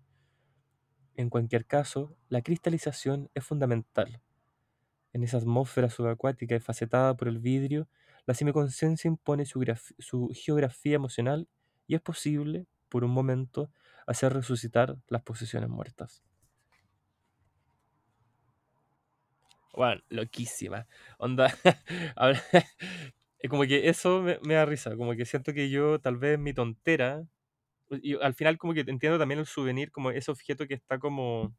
[1.16, 4.22] En cualquier caso, la cristalización es fundamental.
[5.12, 7.88] En esa atmósfera subacuática y facetada por el vidrio,
[8.28, 9.64] la semiconciencia impone su,
[9.98, 11.48] su geografía emocional
[11.88, 13.72] y es posible, por un momento,
[14.08, 16.24] hacer resucitar las posesiones muertas.
[19.74, 20.88] Bueno, loquísima.
[21.18, 21.48] Onda,
[23.40, 26.40] es como que eso me, me da risa, como que siento que yo tal vez
[26.40, 27.26] mi tontera,
[27.92, 31.56] y al final como que entiendo también el souvenir como ese objeto que está como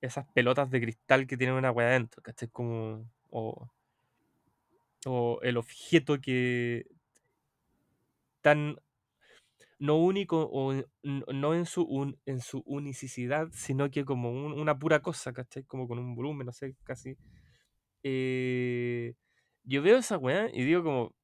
[0.00, 2.48] esas pelotas de cristal que tienen una hueá adentro, ¿cachai?
[2.50, 3.70] Como, o,
[5.06, 6.86] o el objeto que
[8.42, 8.78] tan
[9.78, 14.78] no único o no en su, un- en su unicidad, sino que como un- una
[14.78, 15.64] pura cosa, ¿cachai?
[15.64, 17.16] Como con un volumen, no sé, casi.
[18.02, 19.14] Eh,
[19.64, 21.14] yo veo esa weá y digo como,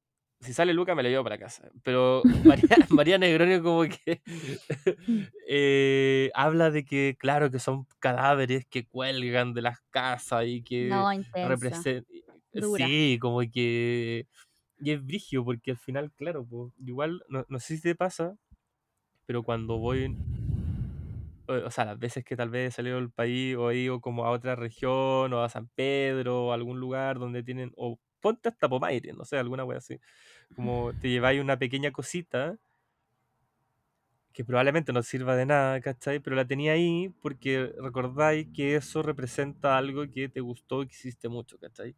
[0.40, 1.70] si sale Luca me la llevo para casa.
[1.82, 4.22] Pero María, María Negroni como que
[5.48, 10.88] eh, habla de que, claro, que son cadáveres que cuelgan de las casas y que
[10.88, 12.04] No, representan...
[12.60, 14.26] Sí, como que...
[14.78, 18.36] Y es brigio porque al final, claro, pues, igual, no, no sé si te pasa,
[19.26, 20.16] pero cuando voy,
[21.46, 24.00] o o sea, las veces que tal vez he salido del país o he ido
[24.00, 27.98] como a otra región o a San Pedro o a algún lugar donde tienen, o
[28.20, 30.00] ponte hasta Pomaire, no sé, alguna wea así,
[30.54, 32.58] como te lleváis una pequeña cosita
[34.34, 36.18] que probablemente no sirva de nada, ¿cachai?
[36.20, 40.94] Pero la tenía ahí porque recordáis que eso representa algo que te gustó y que
[40.94, 41.94] hiciste mucho, ¿cachai?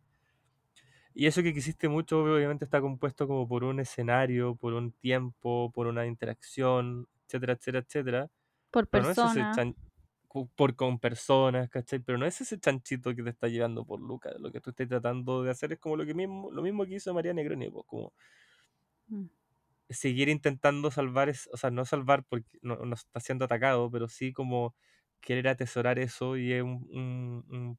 [1.17, 5.73] Y eso que quisiste mucho obviamente está compuesto como por un escenario, por un tiempo,
[5.73, 8.31] por una interacción, etcétera, etcétera, etcétera.
[8.71, 9.13] Por Pero no
[10.29, 12.01] cu- por con personas, ¿cachai?
[12.01, 14.35] Pero no es ese chanchito que te está llevando por Lucas.
[14.39, 16.95] Lo que tú estás tratando de hacer es como lo que mismo, lo mismo que
[16.97, 18.13] hizo María Negroni, pues, como
[19.11, 19.27] Mm.
[19.91, 24.09] seguir intentando salvar, es, o sea, no salvar porque no, no está siendo atacado, pero
[24.09, 24.75] sí como
[25.21, 27.79] querer atesorar eso y es un, un, un-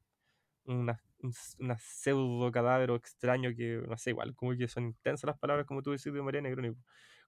[0.66, 5.38] una, un una pseudo cadáver extraño que, no sé, igual, como que son intensas las
[5.38, 6.74] palabras como tú decís de María Negroni,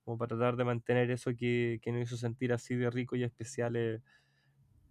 [0.05, 3.25] como para tratar de mantener eso que, que nos hizo sentir así de rico y
[3.25, 4.01] especial eh,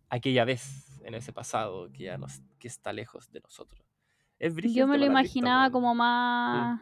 [0.09, 3.85] aquella vez en ese pasado que ya nos, que está lejos de nosotros.
[4.39, 6.81] Es Yo me lo imaginaba como más,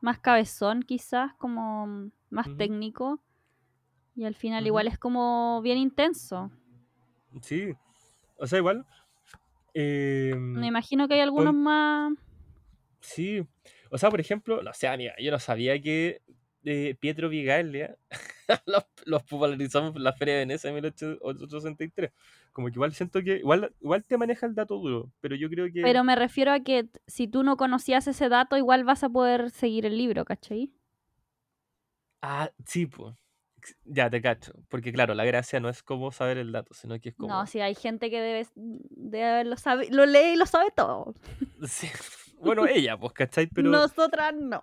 [0.00, 3.20] más cabezón, quizás, como más técnico.
[4.14, 6.50] Y al final igual es como bien intenso.
[7.40, 7.72] Sí,
[8.36, 8.86] o sea, igual.
[9.74, 12.12] Eh, Me imagino que hay algunos más...
[13.00, 13.42] Sí,
[13.90, 16.22] o sea, por ejemplo, no sé, amiga, yo no sabía que
[16.64, 17.96] eh, Pietro Vigaglia
[18.66, 22.12] los, los popularizamos en la Feria de Venecia en 1863.
[22.52, 25.66] Como que igual siento que, igual, igual te maneja el dato duro, pero yo creo
[25.72, 25.82] que...
[25.82, 29.50] Pero me refiero a que si tú no conocías ese dato, igual vas a poder
[29.50, 30.70] seguir el libro, ¿cachai?
[32.20, 33.16] Ah, sí, pues.
[33.84, 34.52] Ya te cacho.
[34.68, 37.28] Porque claro, la gracia no es como saber el dato, sino que es como...
[37.32, 41.14] No, si hay gente que debe, debe haberlo sabe, lo lee y lo sabe todo.
[41.68, 41.88] Sí.
[42.40, 43.46] Bueno, ella, pues, ¿cachai?
[43.54, 44.60] Pero, Nosotras no.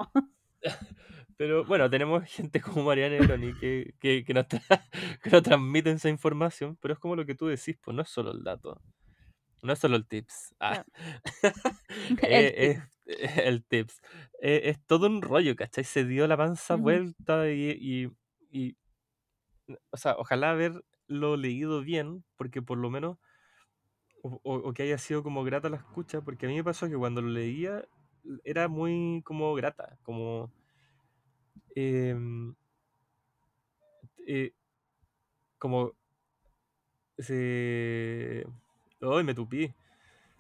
[1.38, 6.10] pero bueno, tenemos gente como Mariana Negroni que, que, que, nos que nos transmiten esa
[6.10, 8.82] información, pero es como lo que tú decís, pues no es solo el dato.
[9.62, 10.54] No es solo el tips.
[10.60, 10.84] Ah.
[12.22, 14.02] Eh, El es- es el tips.
[14.42, 15.84] Eh, es todo un rollo, ¿cachai?
[15.86, 18.12] Se dio la panza vuelta y, y,
[18.52, 18.76] y,
[19.91, 23.17] o sea, ojalá haberlo leído bien, porque por lo menos,
[24.23, 26.88] o, o- o que haya sido como grata la escucha, porque a mí me pasó
[26.89, 27.86] que cuando lo leía
[28.43, 30.51] era muy como grata, como...
[31.75, 32.55] em,
[34.27, 34.51] eh,
[35.58, 35.95] como
[37.17, 38.45] se...
[39.01, 39.73] ¡Ay, me tupí!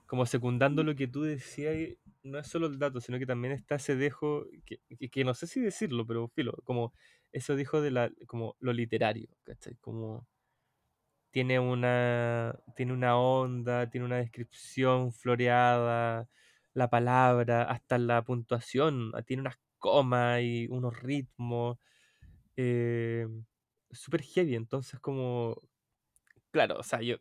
[0.07, 1.75] Como secundando lo que tú decías,
[2.23, 5.33] no es solo el dato, sino que también está ese dejo, que, que- que no
[5.35, 6.93] sé si decirlo, pero filo, como
[7.31, 9.75] eso dijo de la, como lo literario, ¿cachai?
[9.75, 10.27] Como
[11.31, 16.27] tiene una, tiene una onda, tiene una descripción floreada,
[16.73, 21.77] la palabra, hasta la puntuación, ah, tiene unas comas y unos ritmos,
[22.57, 23.27] eh,
[23.91, 25.61] súper heavy, entonces como,
[26.51, 27.17] claro, o sea, yo,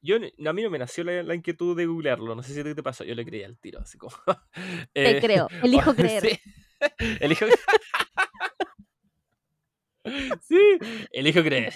[0.00, 2.82] yo, a mí no me nació la, la inquietud de googlearlo, no sé si te
[2.82, 4.16] pasó, yo le creía al tiro, así como...
[4.92, 6.22] Te eh, creo, elijo creer.
[6.22, 6.40] Sí,
[7.20, 7.46] elijo...
[10.42, 10.78] sí,
[11.12, 11.74] elijo creer.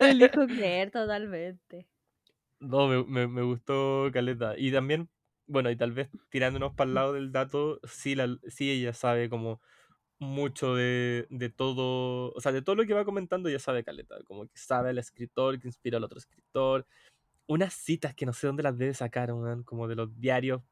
[0.00, 1.88] Elijo creer totalmente.
[2.60, 4.54] No, me, me, me gustó Caleta.
[4.56, 5.08] Y también
[5.48, 9.30] bueno, y tal vez tirándonos para el lado del dato, sí, la, sí ella sabe
[9.30, 9.60] como
[10.18, 14.16] mucho de, de todo, o sea, de todo lo que va comentando ella sabe caleta,
[14.24, 16.86] como que sabe el escritor que inspira al otro escritor,
[17.48, 20.62] unas citas que no sé dónde las debe sacar, weón, como de los diarios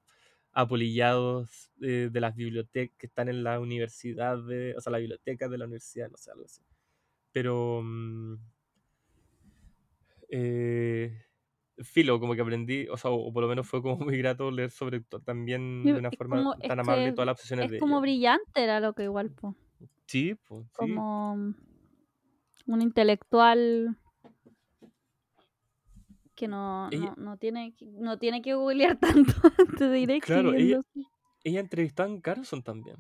[0.53, 5.49] apolillados eh, de las bibliotecas que están en la universidad, de, o sea, la biblioteca
[5.49, 6.63] de la universidad, no sé, algo así.
[7.37, 7.83] Pero...
[7.85, 8.35] mm,
[10.31, 11.13] eh,
[11.85, 14.71] filo, como que aprendí, o sea, o por lo menos fue como muy grato leer
[14.71, 17.79] sobre también de una es forma como- tan amable que todas las obsesiones Es de
[17.79, 18.01] como ella.
[18.01, 19.55] brillante era lo que igual, po.
[20.07, 20.73] Sí, pues, sí.
[20.73, 21.55] como mm,
[22.69, 23.99] un intelectual
[26.35, 30.55] que no, Ella- no, no tiene, no tiene que googlear tanto antes de ir Claro,
[30.55, 30.81] ella-.
[31.45, 32.97] Ella entrevistó a Carson también.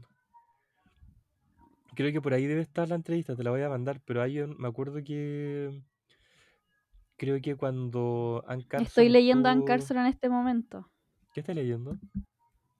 [1.97, 4.41] Creo que por ahí debe estar la entrevista, te la voy a mandar, pero hay
[4.41, 5.83] un- me acuerdo que
[7.17, 10.91] creo que cuando Ann Carson Estoy leyendo a Ann estuvo- Carson en este momento.
[11.33, 11.99] ¿Qué estás leyendo?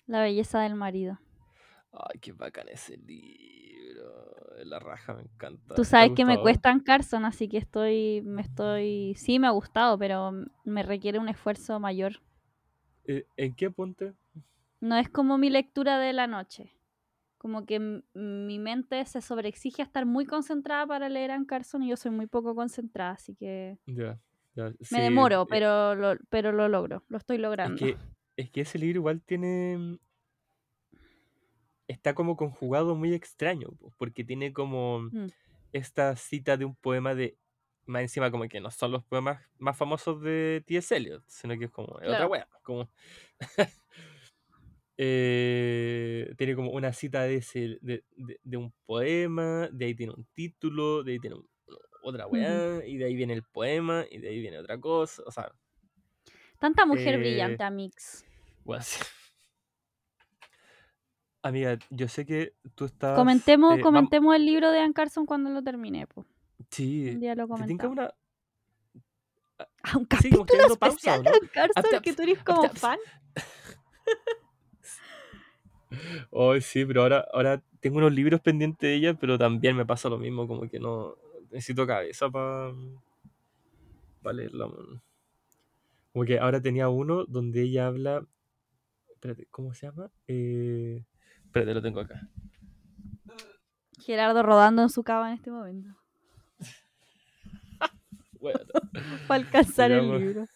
[0.07, 1.19] La belleza del marido.
[1.93, 4.13] Ay, qué bacán ese libro.
[4.65, 5.75] La raja me encanta.
[5.75, 9.39] Tú ¿Te ha sabes que me cuesta Ann Carson, así que estoy, me estoy, sí
[9.39, 10.33] me ha gustado, pero
[10.65, 12.21] me requiere un esfuerzo mayor.
[13.05, 14.13] Eh, ¿En qué punto?
[14.81, 16.76] No es como mi lectura de la noche.
[17.47, 17.79] Como que
[18.13, 22.11] mi mente se sobreexige a estar muy concentrada para leer a Carson y yo soy
[22.11, 24.19] muy poco concentrada, así que Ya,
[24.57, 27.79] ya, me demoro, eh, pero lo, pero lo logro, lo estoy Es logrando.
[27.79, 27.97] que,
[28.37, 30.01] es que ese libro igual tiene.
[31.87, 35.27] Está como conjugado muy extraño, po, porque tiene como Mm.
[35.73, 37.39] esta cita de un poema de.
[37.85, 40.97] Más encima, como que no son los poemas más famosos de T.S.
[40.97, 42.29] Eliot, sino que es como es otra Claro.
[42.29, 42.49] wea.
[42.65, 42.91] Como...
[44.99, 50.13] Eh, tiene como una cita de, ese, de, de- de un poema, de ahí tiene
[50.15, 51.49] un título, de ahí tiene un-
[52.03, 55.23] otra weá, y de ahí viene el poema, y de ahí viene otra cosa.
[55.27, 55.51] O sea,
[56.59, 58.25] Tanta mujer eh, brillante, Amix.
[61.43, 63.17] Amiga, yo sé que tú estás.
[63.17, 66.27] Comentemos, eh, comentemos el libro de Ann Carson cuando lo termine, po.
[66.71, 67.11] Sí.
[67.11, 67.99] Un día lo ¿Te tinca comentamos.
[67.99, 68.15] una.
[69.59, 71.37] Ah, un Sí, como capítulo teniendo pausa, especial ¿o de no?
[71.37, 72.99] Ann Carson que tú eres como apta-
[75.97, 76.29] fan.
[76.33, 80.09] Ay, sí, pero ahora, ahora tengo unos libros pendientes de ella, pero también me pasa
[80.09, 81.17] lo mismo, como que no.
[81.51, 82.73] Necesito cabeza para.
[84.23, 84.67] Para leerla.
[84.67, 85.03] man.
[86.13, 88.27] Como que ahora tenía uno donde ella habla.
[89.13, 90.11] Espérate, ¿cómo se llama?
[90.27, 91.05] Eh...
[91.45, 92.29] Espérate, lo tengo acá.
[94.01, 95.91] Gerardo rodando en su cama en este momento.
[98.41, 98.61] Bueno,
[99.27, 100.47] Para alcanzar el libro.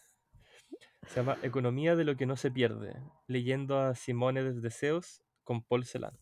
[1.07, 2.95] Se llama Economía de lo que no se pierde,
[3.27, 6.17] leyendo a Simone de Deseos con Paul Celan.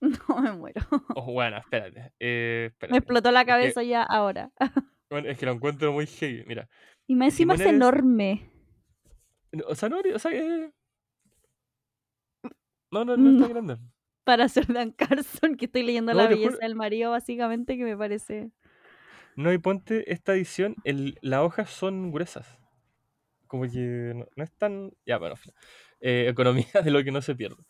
[0.28, 0.82] No me muero.
[1.16, 2.12] Oh, bueno, espérate.
[2.20, 4.50] eh, Me explotó la Es que- cabeza ya ahora.
[5.10, 6.68] Bueno, es que lo encuentro muy heavy, mira.
[7.06, 8.50] Y más encima es enorme.
[9.52, 10.72] No, O sea, no, o sea, eh,
[12.90, 13.48] no, no, no está No.
[13.48, 13.76] grande.
[14.24, 17.84] Para hacer Dan Carson, que estoy leyendo No, La belleza juro- del marido, básicamente, que
[17.84, 18.50] me parece.
[19.36, 22.58] No, y ponte esta edición, el, las hojas son gruesas.
[23.46, 24.90] Como que no, no es tan.
[25.06, 25.34] Ya, bueno.
[26.00, 27.62] Eh, economía de lo que no se pierde.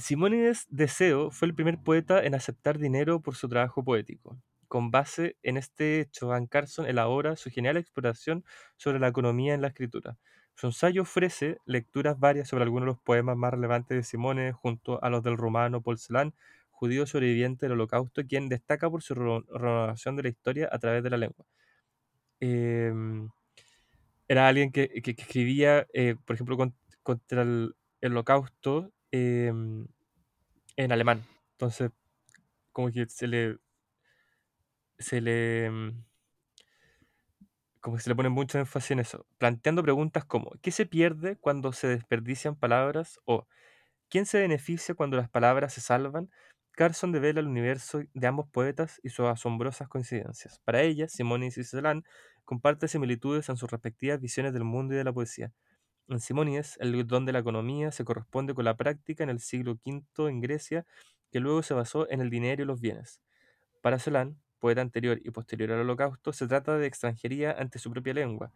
[0.00, 4.40] Simónides Deseo fue el primer poeta en aceptar dinero por su trabajo poético.
[4.68, 8.44] Con base en este hecho, Van Carson elabora su genial exploración
[8.76, 10.18] sobre la economía en la escritura.
[10.54, 15.02] Su ensayo ofrece lecturas varias sobre algunos de los poemas más relevantes de Simónides, junto
[15.02, 16.34] a los del rumano Paul Celan,
[16.70, 21.10] judío sobreviviente del Holocausto, quien destaca por su renovación de la historia a través de
[21.10, 21.46] la lengua.
[22.40, 23.30] Em,
[24.28, 29.86] era alguien que, escribía, eh, por ejemplo, con- contra el Holocausto em,
[30.76, 31.24] en alemán.
[31.52, 31.92] Entonces,
[32.72, 33.58] como que se le.
[34.98, 35.64] Se le.
[35.66, 36.04] em,
[37.80, 39.26] Como que se le pone mucho énfasis en eso.
[39.38, 43.18] Planteando preguntas como: ¿qué se pierde cuando se desperdician palabras?
[43.24, 43.46] o
[44.10, 46.30] ¿quién se beneficia cuando las palabras se salvan?
[46.72, 50.60] Carson devela el universo de ambos poetas y sus asombrosas coincidencias.
[50.60, 52.04] Para ella, Simónides y Celan
[52.44, 55.52] comparten similitudes en sus respectivas visiones del mundo y de la poesía.
[56.08, 59.78] En Simónides, el don de la economía se corresponde con la práctica en el siglo
[59.84, 60.86] V en Grecia,
[61.30, 63.20] que luego se basó en el dinero y los bienes.
[63.82, 68.14] Para Celan, poeta anterior y posterior al Holocausto, se trata de extranjería ante su propia
[68.14, 68.52] lengua.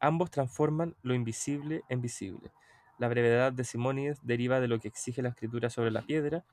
[0.00, 2.52] Ambos transforman lo invisible en visible.
[2.98, 6.44] La brevedad de Simónides deriva de lo que exige la escritura sobre la piedra.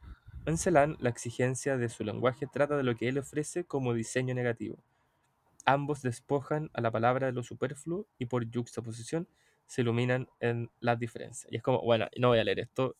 [0.45, 4.33] En Celan, la exigencia de su lenguaje trata de lo que él ofrece como diseño
[4.33, 4.77] negativo.
[5.65, 9.27] Ambos despojan a la palabra de lo superfluo y por yuxtaposición
[9.65, 11.51] se iluminan en las diferencias.
[11.51, 12.95] Y es como, bueno, no voy a leer esto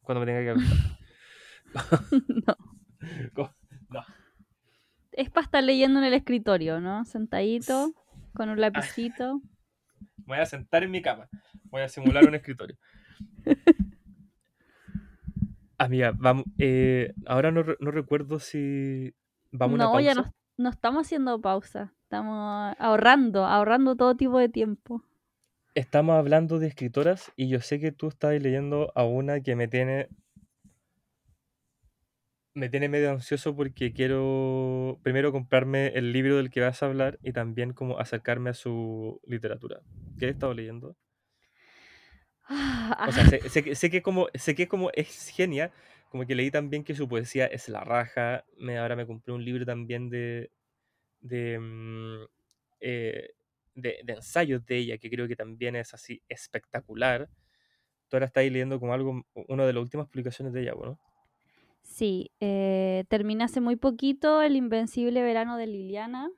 [0.00, 0.98] cuando me tenga que acostar.
[2.46, 3.54] no.
[3.88, 4.04] No.
[5.12, 7.04] Es para estar leyendo en el escritorio, ¿no?
[7.04, 7.92] Sentadito,
[8.34, 9.40] con un lapicito.
[10.18, 11.28] Me voy a sentar en mi cama.
[11.64, 12.76] Voy a simular un escritorio.
[15.78, 19.14] Amiga, vamos, eh, ahora no, no recuerdo si
[19.50, 20.30] vamos a una No, ya pausa.
[20.56, 21.92] no, no estamos haciendo pausa.
[22.02, 25.02] Estamos ahorrando, ahorrando todo tipo de tiempo.
[25.76, 29.68] Estamos hablando de escritoras y yo sé que tú estás leyendo a una que me
[29.68, 30.08] tiene
[32.54, 37.18] me tiene medio ansioso porque quiero primero comprarme el libro del que vas a hablar
[37.22, 39.82] y también como acercarme a su literatura.
[40.18, 40.96] ¿Qué he estado leyendo?
[43.04, 45.72] O sea, sé, que, sé que como, sé que como es genia,
[46.10, 48.44] como que leí también que su poesía es la raja.
[48.58, 50.50] Me, ahora me compré un libro también de,
[51.20, 52.24] de, mm,
[52.80, 53.30] eh,
[53.76, 57.30] de, de ensayos de ella, que creo que también es así espectacular.
[58.08, 61.00] Tú ahora estás leyendo como algo, una de las últimas publicaciones de ella, ¿no?
[61.82, 66.30] Sí, eh, terminé hace muy poquito El Invencible Verano de Liliana,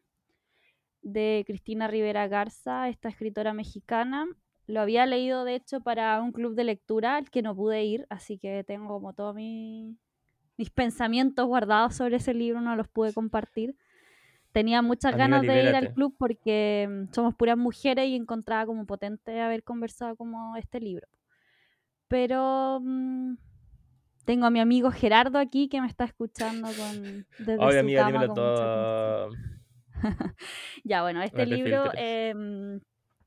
[1.03, 4.27] de Cristina Rivera Garza, esta escritora mexicana.
[4.67, 8.07] Lo había leído, de hecho, para un club de lectura al que no pude ir,
[8.11, 9.97] así que tengo como todos mi-
[10.59, 13.77] mis pensamientos guardados sobre ese libro, no los pude compartir.
[14.53, 18.67] Tenía muchas Amiga, ganas de ir al club porque mm, somos puras mujeres y encontraba
[18.67, 21.07] como potente haber conversado como este libro.
[22.09, 23.35] Pero mm,
[24.25, 28.13] tengo a mi amigo Gerardo aquí que me está escuchando con, desde su amiga, cama
[28.13, 29.31] dímelo con todo.
[30.85, 32.03] Ya, bueno, No este te libro filtres.
[32.05, 32.81] em,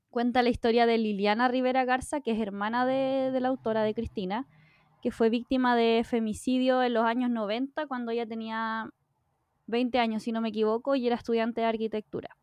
[0.09, 3.93] cuenta la historia de Liliana Rivera Garza, que es hermana de, de la autora de
[3.93, 4.47] Cristina,
[5.01, 8.89] que fue víctima de femicidio en los años 90, cuando ella tenía
[9.67, 12.37] 20 años, si no me equivoco, y era estudiante de arquitectura.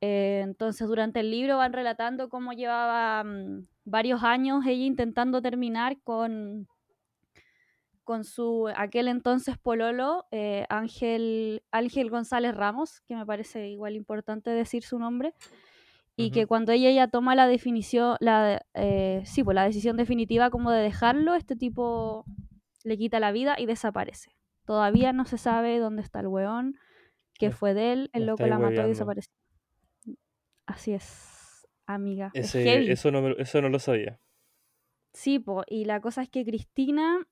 [0.00, 5.98] Eh, entonces, durante el libro van relatando cómo llevaba mm, varios años ella intentando terminar
[6.02, 6.68] con,
[8.04, 14.50] con su aquel entonces pololo, eh, Ángel, Ángel González Ramos, que me parece igual importante
[14.50, 15.34] decir su nombre,
[16.18, 20.48] y que cuando ella ya toma la definición, la, eh, sí, pues la decisión definitiva
[20.48, 22.24] como de dejarlo, este tipo
[22.84, 24.35] le quita la vida y desaparece.
[24.66, 26.76] Todavía no se sabe dónde está el weón,
[27.34, 29.32] qué Me- fue de él, el loco la mató y desapareció.
[30.66, 32.30] Así es, amiga.
[32.34, 32.90] es Ese, heavy.
[32.90, 34.18] eso, no me eso no lo sabía.
[35.12, 37.26] Sí, po, y la cosa es que Cristina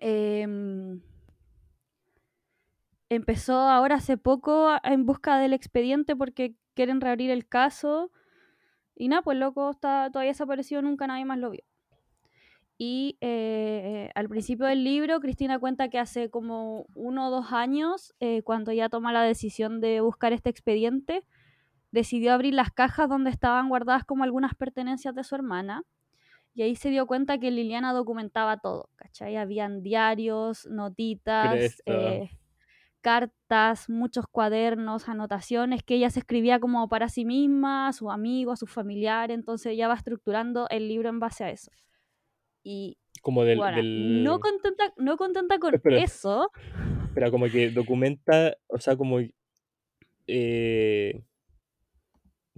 [0.00, 1.00] em,
[3.08, 8.10] empezó ahora hace poco en busca del expediente porque quieren reabrir el caso.
[8.96, 11.62] Y nada, pues el loco está todavía desaparecido, nunca nadie más lo vio.
[12.80, 18.14] Y eh, al principio del libro, Cristina cuenta que hace como uno o dos años,
[18.20, 21.24] eh, cuando ya toma la decisión de buscar este expediente,
[21.90, 25.82] decidió abrir las cajas donde estaban guardadas como algunas pertenencias de su hermana.
[26.54, 29.36] Y ahí se dio cuenta que Liliana documentaba todo, ¿cachai?
[29.36, 32.30] Habían diarios, notitas, eh,
[33.00, 38.54] cartas, muchos cuadernos, anotaciones que ella se escribía como para sí misma, a sus amigos,
[38.54, 41.70] a sus familiares, entonces ella va estructurando el libro en base a eso.
[42.70, 46.50] Y Como del, bueno, del- no contenta, no contenta con eso,
[47.14, 49.20] Pero como que documenta, o sea, como...
[50.26, 51.22] Eh,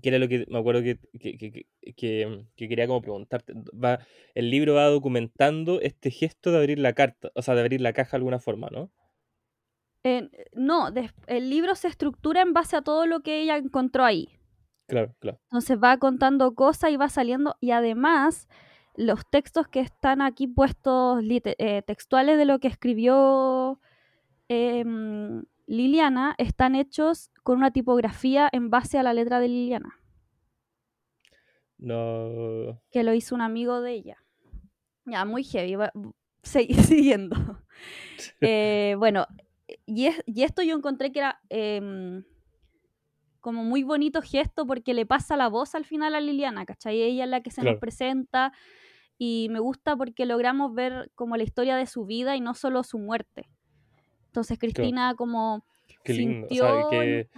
[0.03, 3.53] que era lo que me acuerdo que, que, que- que- que- que quería como preguntarte.
[3.73, 4.01] Va,
[4.35, 7.93] el libro va documentando este gesto de abrir la carta, o sea, de abrir la
[7.93, 8.91] caja de alguna forma, ¿no?
[10.03, 10.89] eh, no,
[11.29, 14.29] el libro se estructura en base a todo lo que ella encontró ahí.
[14.89, 15.39] Claro, claro.
[15.45, 17.55] Entonces va contando cosas y va saliendo.
[17.61, 18.49] Y además,
[19.03, 23.80] los textos que están aquí puestos eh, textuales de lo que escribió
[24.48, 29.98] em, Liliana están hechos con una tipografía en base a la letra de Liliana,
[31.78, 32.80] No.
[32.90, 34.16] que lo hizo un amigo de ella.
[35.07, 35.76] Ya, muy heavy.
[35.76, 35.92] va-
[36.42, 37.36] segui- siguiendo.
[38.42, 39.26] Eh, bueno,
[39.86, 42.22] y, es- y esto yo encontré que era em,
[43.40, 47.01] como muy bonito gesto porque le pasa la voz al final a Liliana, ¿cachai?
[47.01, 48.53] Ella es la que se nos presenta
[49.23, 52.83] y me gusta porque logramos ver como la historia de su vida y no solo
[52.83, 53.51] su muerte.
[54.29, 55.62] Entonces Cristina como
[56.03, 56.47] Qué lindo.
[56.47, 56.91] O sea, sintió...
[56.91, 57.29] qué,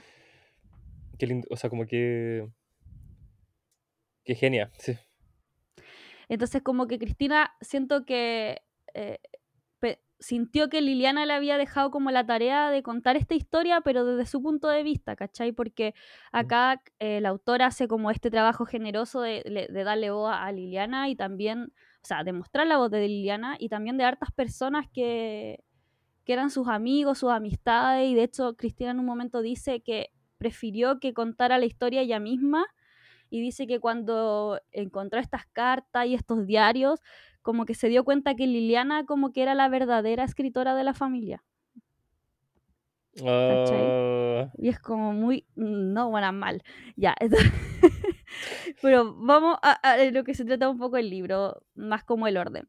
[1.18, 1.48] qué lindo.
[1.50, 2.48] O sea, como que.
[4.22, 4.70] Qué genia.
[4.78, 4.96] Sí.
[6.28, 8.62] Entonces como que Cristina siento que
[8.94, 9.18] eh,
[10.22, 14.30] sintió que Liliana le había dejado como la tarea de contar esta historia, pero desde
[14.30, 15.52] su punto de vista, ¿cachai?
[15.52, 15.94] Porque
[16.30, 21.16] acá eh, la autora hace como este trabajo generoso de darle voz a Liliana y
[21.16, 25.62] también, o sea, de mostrar la voz de Liliana y también de hartas personas que,
[26.24, 30.10] que eran sus amigos, sus amistades, y de hecho Cristina en un momento dice que
[30.38, 32.66] prefirió que contara la historia ella misma
[33.30, 37.00] y dice que cuando encontró estas cartas y estos diarios,
[37.42, 40.94] como que se dio cuenta que Liliana como que era la verdadera escritora de la
[40.94, 41.42] familia.
[43.26, 46.62] Ah, Y es como muy, no, bueno, mal.
[46.96, 47.52] Ya, entonces-
[48.82, 52.36] pero vamos a, a lo que se trata un poco el libro, más como el
[52.38, 52.68] orden.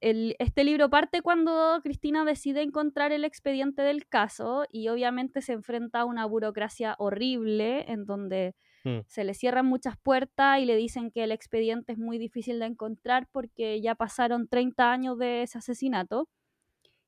[0.00, 5.54] el- este libro parte cuando Cristina decide encontrar el expediente del caso y obviamente se
[5.54, 8.54] enfrenta a una burocracia horrible en donde
[8.88, 9.04] Mm.
[9.06, 12.66] se le cierran muchas puertas y le dicen que el expediente es muy difícil de
[12.66, 16.28] encontrar porque ya pasaron 30 años de ese asesinato.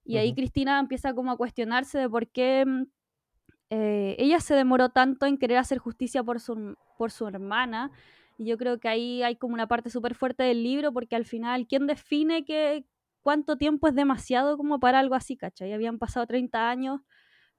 [0.04, 0.34] Y ahí.
[0.34, 2.82] Cristina empieza como a cuestionarse de por qué mm,
[3.70, 7.90] eh, ella se demoró tanto en querer hacer justicia por su, por su hermana.
[8.36, 11.24] Y yo creo que ahí hay como una parte súper fuerte del libro porque al
[11.24, 12.84] final, ¿quién define que
[13.22, 15.72] cuánto tiempo es demasiado como para algo así, cachai?
[15.72, 17.02] Habían pasado 30 años,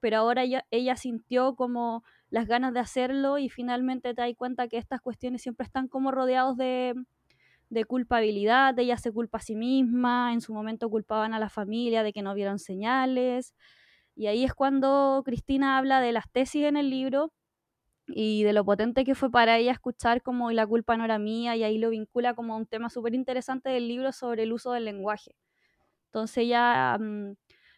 [0.00, 4.68] pero ahora ella, ella sintió como las ganas de hacerlo y finalmente te das cuenta
[4.68, 6.94] que estas cuestiones siempre están como rodeados de,
[7.70, 12.02] de culpabilidad, ella se culpa a sí misma, en su momento culpaban a la familia
[12.04, 13.54] de que no vieron señales,
[14.16, 17.32] y ahí es cuando Cristina habla de las tesis en el libro
[18.08, 21.18] y de lo potente que fue para ella escuchar como "Y la culpa no era
[21.18, 24.52] mía, y ahí lo vincula como a un tema súper interesante del libro sobre el
[24.52, 25.36] uso del lenguaje.
[26.06, 27.32] Entonces ya, mm,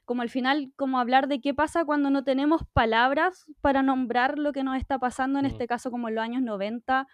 [0.04, 4.52] como al final, como hablar de qué pasa cuando no tenemos palabras para nombrar lo
[4.52, 5.48] que nos está pasando, en Mm.
[5.48, 7.06] este caso como en los años 90,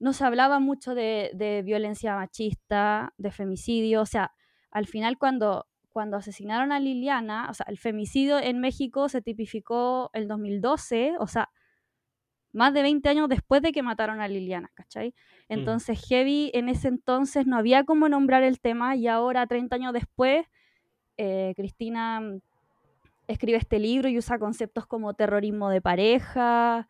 [0.00, 4.32] no se hablaba mucho de, de violencia machista, de femicidio, o sea,
[4.70, 10.10] al final cuando, cuando asesinaron a Liliana, o sea, el femicidio en México se tipificó
[10.12, 11.50] el 2012, o sea,
[12.52, 15.14] más de 20 años después de que mataron a Liliana, ¿cachai?
[15.48, 19.92] Entonces, Heavy en ese entonces no había cómo nombrar el tema y ahora, 30 años
[19.92, 20.46] después,
[21.18, 22.40] eh, Cristina mm,
[23.26, 26.88] escribe este libro y usa conceptos como terrorismo de pareja,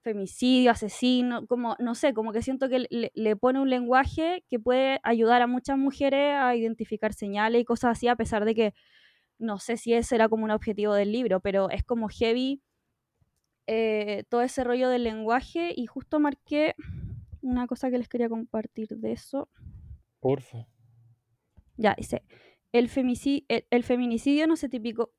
[0.00, 4.58] femicidio, asesino, como, no sé, como que siento que le, le pone un lenguaje que
[4.58, 8.74] puede ayudar a muchas mujeres a identificar señales y cosas así, a pesar de que
[9.38, 12.62] no sé si ese era como un objetivo del libro, pero es como heavy
[13.66, 16.74] eh, todo ese rollo del lenguaje y justo marqué
[17.40, 19.48] una cosa que les quería compartir de eso.
[20.20, 20.66] Porfa.
[21.76, 22.22] Ya, dice,
[22.72, 24.68] el, feminicidio no se,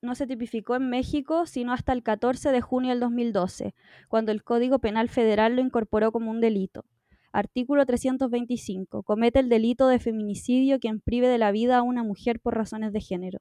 [0.02, 3.74] no se tipificó en México sino hasta el 14 de junio del 2012,
[4.08, 6.86] cuando el Código Penal Federal lo incorporó como un delito.
[7.34, 9.04] Artículo 325.
[9.04, 12.92] Comete el delito de feminicidio quien prive de la vida a una mujer por razones
[12.92, 13.40] de género.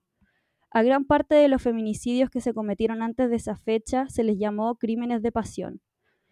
[0.71, 4.39] A gran parte de los feminicidios que se cometieron antes de esa fecha se les
[4.39, 5.81] llamó crímenes de pasión.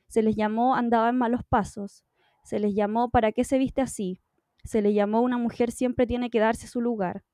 [0.06, 2.04] Se les llamó andaba en malos pasos.
[2.44, 4.20] Se les llamó ¿para qué se viste así?
[4.62, 7.24] Se le llamó una mujer siempre tiene que darse su lugar.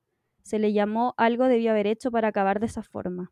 [0.45, 3.31] Se le llamó algo debió haber hecho para acabar de esa forma.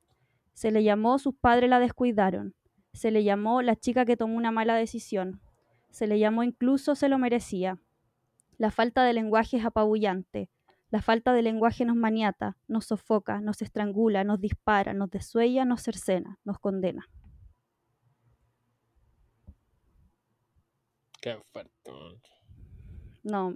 [0.53, 2.55] Se le llamó sus padres la descuidaron.
[2.91, 5.39] Se le llamó la chica que tomó una mala decisión.
[5.91, 7.77] Se le llamó incluso se lo merecía.
[8.57, 10.49] La falta de lenguaje es apabullante.
[10.89, 15.83] La falta de lenguaje nos maniata, nos sofoca, nos estrangula, nos dispara, nos desuella, nos
[15.83, 17.07] cercena, nos condena.
[21.21, 21.91] Qué fuerte.
[23.21, 23.55] No.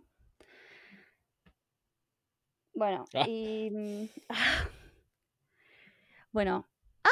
[2.78, 3.26] Bueno, Ah.
[3.28, 3.72] y.
[3.72, 4.36] mm, ah.
[6.32, 6.68] Bueno.
[7.04, 7.10] ¡Ah!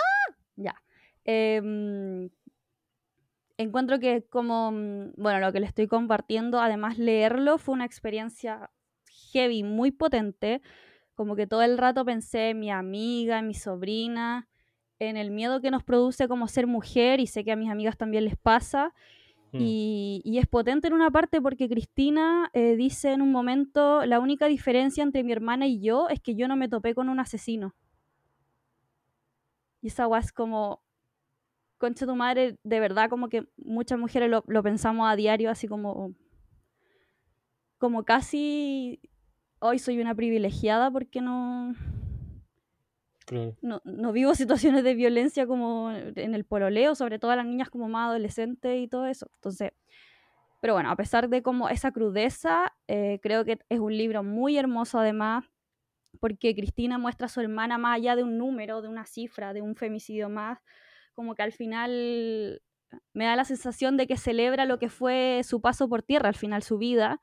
[0.58, 0.76] Ya.
[1.24, 2.30] Em,
[3.58, 8.70] encuentro que como, mm, bueno, lo que le estoy compartiendo, además leerlo fue una experiencia
[9.32, 10.62] heavy, muy potente.
[11.16, 14.48] Como que todo el rato pensé en mi amiga, en mi sobrina,
[15.00, 17.98] en el miedo que nos produce como ser mujer, y sé que a mis amigas
[17.98, 18.94] también les pasa.
[19.56, 19.62] Mm.
[19.62, 24.48] Y, es potente en una parte porque Cristina eh, dice en un momento, la única
[24.48, 27.74] diferencia entre mi hermana y yo es que yo no me topé con un asesino.
[29.82, 30.82] Y esa guay es como,
[31.78, 35.68] concha tu madre, de verdad como que muchas mujeres lo, lo pensamos a diario, así
[35.68, 36.14] como,
[37.78, 39.00] como casi,
[39.60, 41.76] hoy soy una privilegiada porque no,
[43.26, 43.56] Claro.
[43.62, 47.70] no, no vivo situaciones de violencia como en el pololeo, sobre todo a las niñas
[47.70, 49.30] como más adolescentes y todo eso.
[49.36, 49.72] Entonces,
[50.62, 54.58] pero bueno, a pesar de como esa crudeza, eh, creo que es un libro muy
[54.58, 55.46] hermoso además,
[56.20, 59.62] porque Cristina muestra a su hermana más allá de un número, de una cifra, de
[59.62, 60.60] un femicidio más,
[61.14, 62.62] como que al final
[63.14, 66.36] me da la sensación de que celebra lo que fue su paso por tierra, al
[66.36, 67.22] final su vida,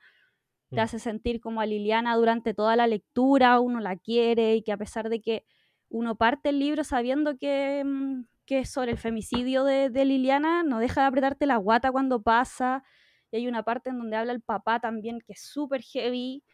[0.70, 0.84] te Mm.
[0.84, 4.76] hace sentir como a Liliana durante toda la lectura, uno la quiere y que a
[4.76, 5.44] pesar de que
[5.92, 10.62] uno parte el libro sabiendo que, mm, que es sobre el femicidio de, de Liliana,
[10.64, 12.84] no deja de apretarte la guata cuando pasa.
[13.30, 16.44] Y hay una parte en donde habla el papá también que es súper heavy.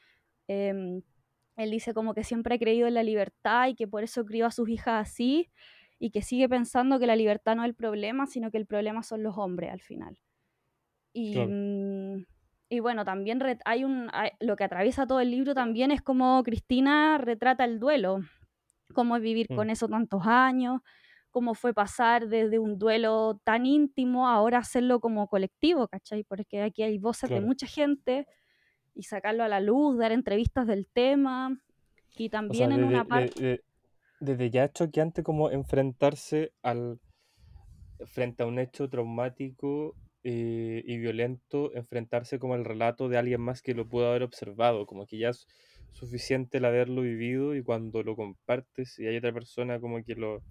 [0.49, 1.03] Em,
[1.57, 4.47] él dice como que siempre ha creído en la libertad y que por eso crió
[4.47, 5.51] a sus hijas así
[5.99, 9.03] y que sigue pensando que la libertad no es el problema, sino que el problema
[9.03, 10.19] son los hombres al final.
[11.13, 11.49] Y, Claro.
[11.49, 12.27] mm,
[12.71, 16.43] y bueno, también hay un, hay- lo que atraviesa todo el libro también es como
[16.45, 18.21] Cristina retrata el duelo,
[18.95, 19.55] cómo es vivir Mm.
[19.57, 20.81] con eso tantos años,
[21.31, 26.25] cómo fue pasar desde un duelo tan íntimo a ahora hacerlo como colectivo, ¿cachai?
[26.25, 27.47] Porque aquí hay voces de Claro.
[27.47, 28.27] mucha gente
[28.95, 31.61] y sacarlo a la luz, dar entrevistas del tema.
[32.17, 33.43] Y O sea, también en desde, una de- parte...
[33.43, 33.61] de-
[34.21, 36.99] desde ya es choqueante como enfrentarse al
[38.07, 43.63] frente a un hecho traumático eh, y violento, enfrentarse como al relato de alguien más
[43.63, 45.47] que lo pudo haber observado, como que ya es
[45.93, 50.43] suficiente el haberlo vivido y cuando lo compartes y hay otra persona como que lo...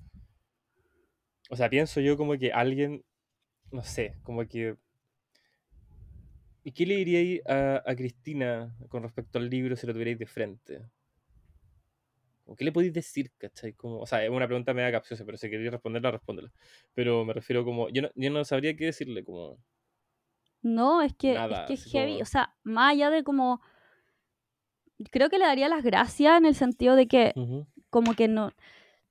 [1.49, 3.03] O sea, pienso yo como que alguien,
[3.71, 4.75] no sé, como que...
[6.63, 10.25] ¿Y qué le diríais a, a Cristina con respecto al libro si lo tuvierais de
[10.25, 10.81] frente?
[12.45, 13.73] ¿O ¿Qué le podéis decir, cachai?
[13.73, 16.51] Como, o sea, es una pregunta media capciosa, pero si queréis responderla, respóndela.
[16.93, 19.57] Pero me refiero como, yo no, yo no sabría qué decirle, como
[20.61, 22.11] No, es que es nada, que es así heavy.
[22.13, 22.23] como...
[22.23, 23.61] O sea, más allá de como...
[25.11, 27.33] Creo que le daría las gracias en el sentido de que
[27.89, 28.51] como que no...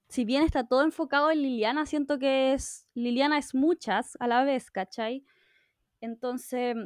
[0.09, 2.87] Si bien está todo enfocado en Liliana, siento que es...
[2.95, 5.25] Liliana es muchas a la vez, ¿cachai?
[6.01, 6.77] Entonces,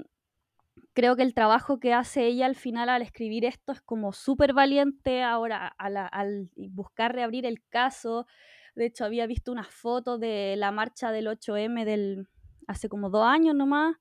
[0.93, 4.53] creo que el trabajo que hace ella al final al escribir esto es como súper
[4.53, 8.27] valiente ahora a la- al buscar reabrir el caso.
[8.75, 12.29] De hecho, había visto una foto de la marcha del 8M del
[12.67, 13.97] hace como dos años nomás,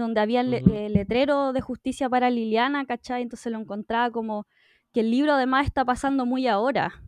[0.00, 3.22] donde había le- ujú, eh, letrero de justicia para Liliana, ¿cachai?
[3.22, 4.46] Entonces lo encontraba como
[4.92, 7.02] que el libro además está pasando muy ahora.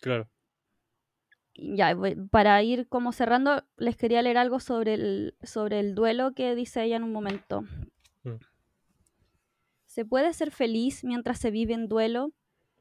[0.00, 0.28] Claro.
[1.54, 1.94] Ya,
[2.30, 6.82] para ir como cerrando, les quería leer algo sobre el, sobre el duelo que dice
[6.84, 7.62] ella en un momento.
[8.24, 8.36] Mm.
[9.84, 12.32] ¿Se puede ser feliz mientras se vive en duelo?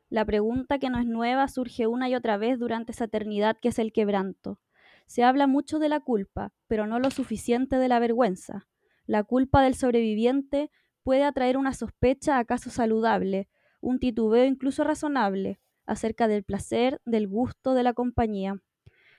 [0.09, 3.69] La pregunta que no es nueva surge una y otra vez durante esa eternidad que
[3.69, 4.59] es el quebranto.
[5.07, 8.67] Se habla mucho de la culpa, pero no lo suficiente de la vergüenza.
[9.09, 10.69] La culpa del sobreviviente
[11.01, 13.49] puede atraer una sospecha acaso saludable,
[13.81, 18.61] un titubeo incluso razonable, acerca del placer, del gusto, de la compañía.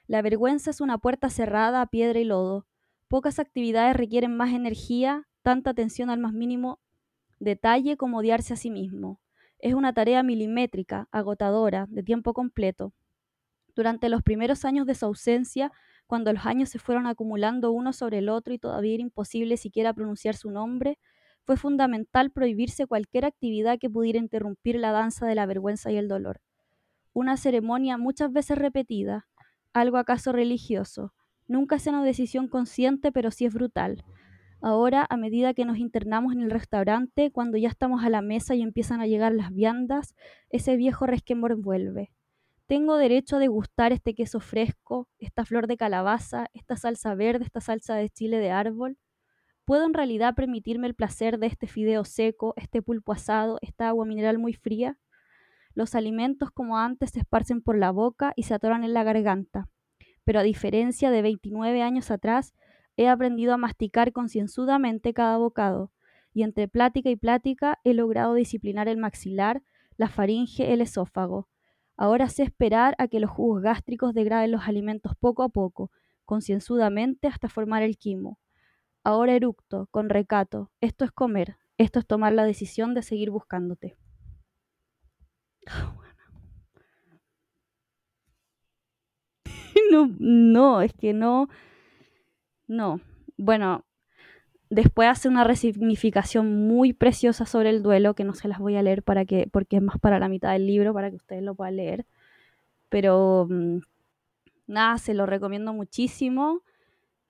[0.07, 2.68] La vergüenza es una puerta cerrada a piedra y lodo.
[3.09, 6.78] Pocas actividades requieren más energía, tanta atención al más mínimo
[7.41, 9.20] detalle como odiarse a sí mismo.
[9.59, 12.93] Es una tarea milimétrica, agotadora, de tiempo completo.
[13.74, 15.72] Durante los primeros años de su ausencia,
[16.11, 19.94] cuando los años se fueron acumulando uno sobre el otro y todavía era imposible siquiera
[19.94, 20.98] pronunciar su nombre,
[21.44, 26.08] fue fundamental prohibirse cualquier actividad que pudiera interrumpir la danza de la vergüenza y el
[26.08, 26.40] dolor.
[27.12, 29.28] Una ceremonia muchas veces repetida,
[29.72, 31.14] algo acaso religioso.
[31.46, 34.02] Nunca es una decisión consciente, pero sí es brutal.
[34.61, 38.56] Ahora, a medida que nos internamos en el restaurante, cuando ya estamos a la mesa
[38.56, 40.16] y empiezan a llegar las viandas,
[40.48, 42.11] ese viejo resquemor vuelve.
[42.70, 47.60] Tengo derecho a degustar este queso fresco, esta flor de calabaza, esta salsa verde, esta
[47.60, 48.96] salsa de chile de árbol.
[49.64, 54.06] ¿Puedo en realidad permitirme el placer de este fideo seco, este pulpo asado, esta agua
[54.06, 55.00] mineral muy fría?
[55.74, 59.68] Los alimentos como antes se esparcen por la boca y se atoran en la garganta.
[60.22, 62.54] Pero a diferencia de 29 años atrás,
[62.96, 65.90] he aprendido a masticar concienzudamente cada bocado,
[66.32, 69.60] y entre plática y plática he logrado disciplinar el maxilar,
[69.96, 71.48] la faringe, el esófago.
[72.01, 75.90] Ahora sé esperar a que los jugos gástricos degraden los alimentos poco a poco,
[76.24, 78.38] concienzudamente hasta formar el quimo.
[79.05, 80.70] Ahora eructo, con recato.
[80.80, 83.98] Esto es comer, esto es tomar la decisión de seguir buscándote.
[89.90, 91.48] No, no, es que no.
[92.68, 93.01] No.
[93.36, 93.84] Bueno,
[94.70, 98.82] después hace una resignificación muy preciosa sobre el duelo, que no se las voy a
[98.82, 101.54] leer para que, porque es más para la mitad del libro, para que ustedes lo
[101.56, 102.06] puedan leer.
[102.88, 103.78] Pero mm,
[104.68, 106.62] nada, se lo recomiendo muchísimo.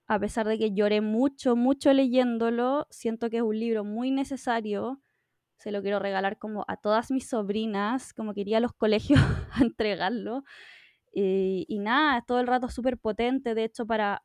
[0.07, 5.01] A pesar de que lloré mucho, mucho leyéndolo, siento que es un libro muy necesario.
[5.57, 9.21] Se lo quiero regalar como a todas mis sobrinas, como quería a los colegios
[9.61, 10.45] entregarlo.
[11.13, 13.55] Y, y nada, todo el rato súper potente.
[13.55, 14.23] De hecho, para,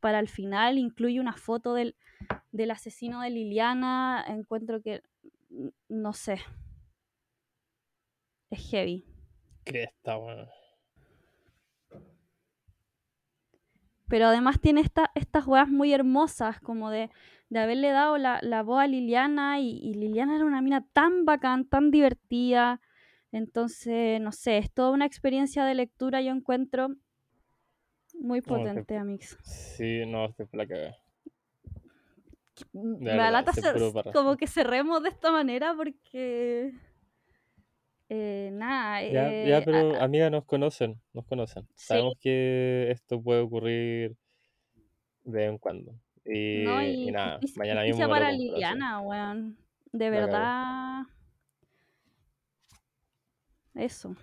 [0.00, 1.96] para el final incluye una foto del,
[2.52, 4.24] del asesino de Liliana.
[4.28, 5.02] Encuentro que,
[5.88, 6.40] no sé,
[8.50, 9.04] es heavy.
[9.64, 10.48] Cresta, weón.
[14.08, 17.10] Pero además tiene esta, estas weas muy hermosas, como de,
[17.48, 19.60] de haberle dado la, la voz a Liliana.
[19.60, 22.80] Y, y Liliana era una mina tan bacán, tan divertida.
[23.30, 26.96] Entonces, no sé, es toda una experiencia de lectura, yo encuentro
[28.18, 29.38] muy No, te- potente, Amix.
[29.44, 30.96] Sí, no, la cagada.
[32.72, 33.52] Me verdad, alata
[34.12, 36.72] como que cerremos de esta manera porque...
[38.08, 41.64] eh, nada, Ya, eh, ya, pero amiga, nos conocen, nos conocen.
[41.74, 41.86] Sí.
[41.86, 44.16] Sabemos que esto puede ocurrir
[45.24, 45.94] de vez en cuando.
[46.24, 48.30] Y, no, y y nada, mañana mismo para.
[48.30, 49.56] Liliana, weón.
[49.92, 51.02] De verdad.
[53.74, 54.14] Eso.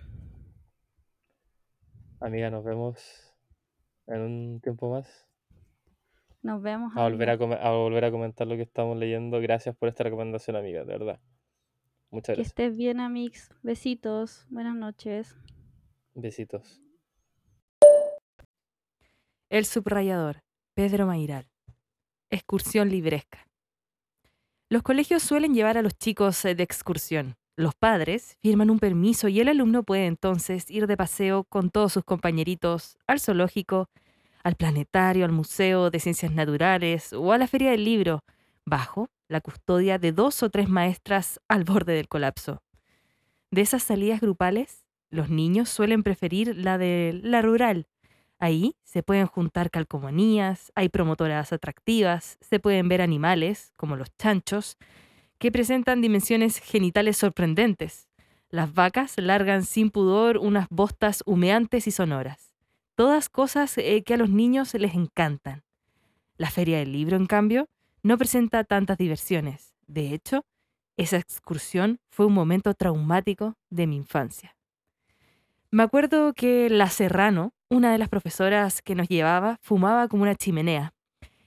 [2.20, 3.34] Amiga, nos vemos
[4.06, 5.27] en un tiempo más.
[6.48, 6.96] Nos vemos.
[6.96, 9.38] A volver a, volver a comentar lo que estamos leyendo.
[9.38, 11.20] Gracias por esta recomendación, amiga, de verdad.
[12.10, 12.46] Muchas Que gracias.
[12.46, 13.50] estés bien, Amix.
[13.62, 14.46] Besitos.
[14.48, 15.36] Buenas noches.
[16.14, 16.80] Besitos.
[19.50, 20.42] El subrayador,
[20.72, 21.50] Pedro Mairal.
[22.30, 23.46] Excursión libresca.
[24.70, 27.34] Los colegios suelen llevar a los chicos eh, de excursión.
[27.56, 31.92] Los padres firman un permiso y el alumno puede entonces ir de paseo con todos
[31.92, 33.90] sus compañeritos al zoológico,
[34.48, 38.24] al planetario, al museo de ciencias naturales o a la feria del libro,
[38.64, 42.62] bajo la custodia de dos o tres maestras al borde del colapso.
[43.50, 47.86] De esas salidas grupales, los niños suelen preferir la de la rural,
[48.40, 54.76] Ahí se pueden juntar calcomanías, hay promotoras atractivas, se pueden ver animales, como los chanchos,
[55.38, 58.08] que presentan dimensiones genitales sorprendentes.
[58.48, 62.47] Las vacas largan sin pudor unas bostas humeantes y sonoras.
[62.98, 65.62] Todas cosas eh, que a los niños les encantan.
[66.36, 67.68] La feria del libro, en cambio,
[68.02, 69.72] no presenta tantas diversiones.
[69.86, 70.44] De hecho,
[70.96, 74.56] esa excursión fue un momento traumático de mi infancia.
[75.70, 80.34] Me acuerdo que la Serrano, una de las profesoras que nos llevaba, fumaba como una
[80.34, 80.92] chimenea.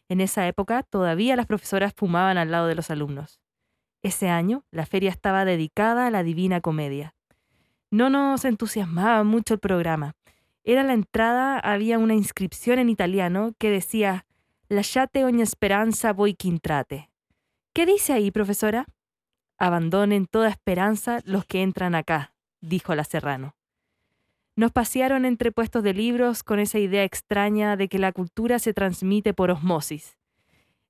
[0.07, 3.41] En esa época todavía las profesoras fumaban al lado de los alumnos.
[4.03, 7.13] Ese año la feria estaba dedicada a la Divina Comedia.
[7.89, 10.15] No nos entusiasmaba mucho el programa.
[10.63, 14.25] Era la entrada, había una inscripción en italiano que decía
[14.69, 17.09] Lasciate ogni speranza voi quintrate.
[17.73, 18.85] ¿Qué dice ahí, profesora?
[19.57, 23.55] Abandonen toda esperanza los que entran acá, dijo la Serrano.
[24.55, 28.73] Nos pasearon entre puestos de libros con esa idea extraña de que la cultura se
[28.73, 30.17] transmite por osmosis.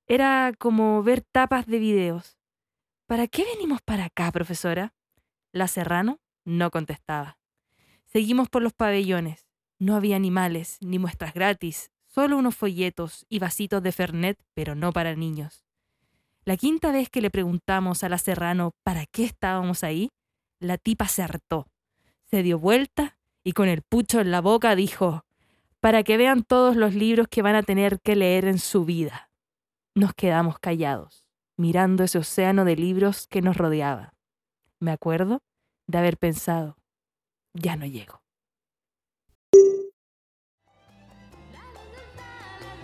[0.06, 2.38] Era como ver tapas de videos.
[3.06, 4.94] ¿Para qué venimos para acá, profesora?
[5.52, 7.38] La Serrano no contestaba.
[8.06, 9.51] Seguimos por los pabellones.
[9.82, 14.92] No había animales, ni muestras gratis, solo unos folletos y vasitos de Fernet, pero no
[14.92, 15.64] para niños.
[16.44, 20.08] La quinta vez que le preguntamos a la Serrano para qué estábamos ahí,
[20.60, 21.66] la tipa se hartó.
[22.30, 25.24] Se dio vuelta y con el pucho en la boca dijo,
[25.80, 29.30] para que vean todos los libros que van a tener que leer en su vida.
[29.96, 31.26] Nos quedamos callados,
[31.56, 34.14] mirando ese océano de libros que nos rodeaba.
[34.78, 35.42] Me acuerdo
[35.88, 36.76] de haber pensado,
[37.52, 38.21] ya no llego.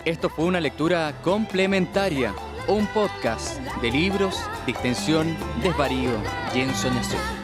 [0.09, 2.35] Esto fue una lectura complementaria,
[2.67, 6.13] un podcast de libros, distensión, desvarío
[6.55, 7.38] y ensoñación.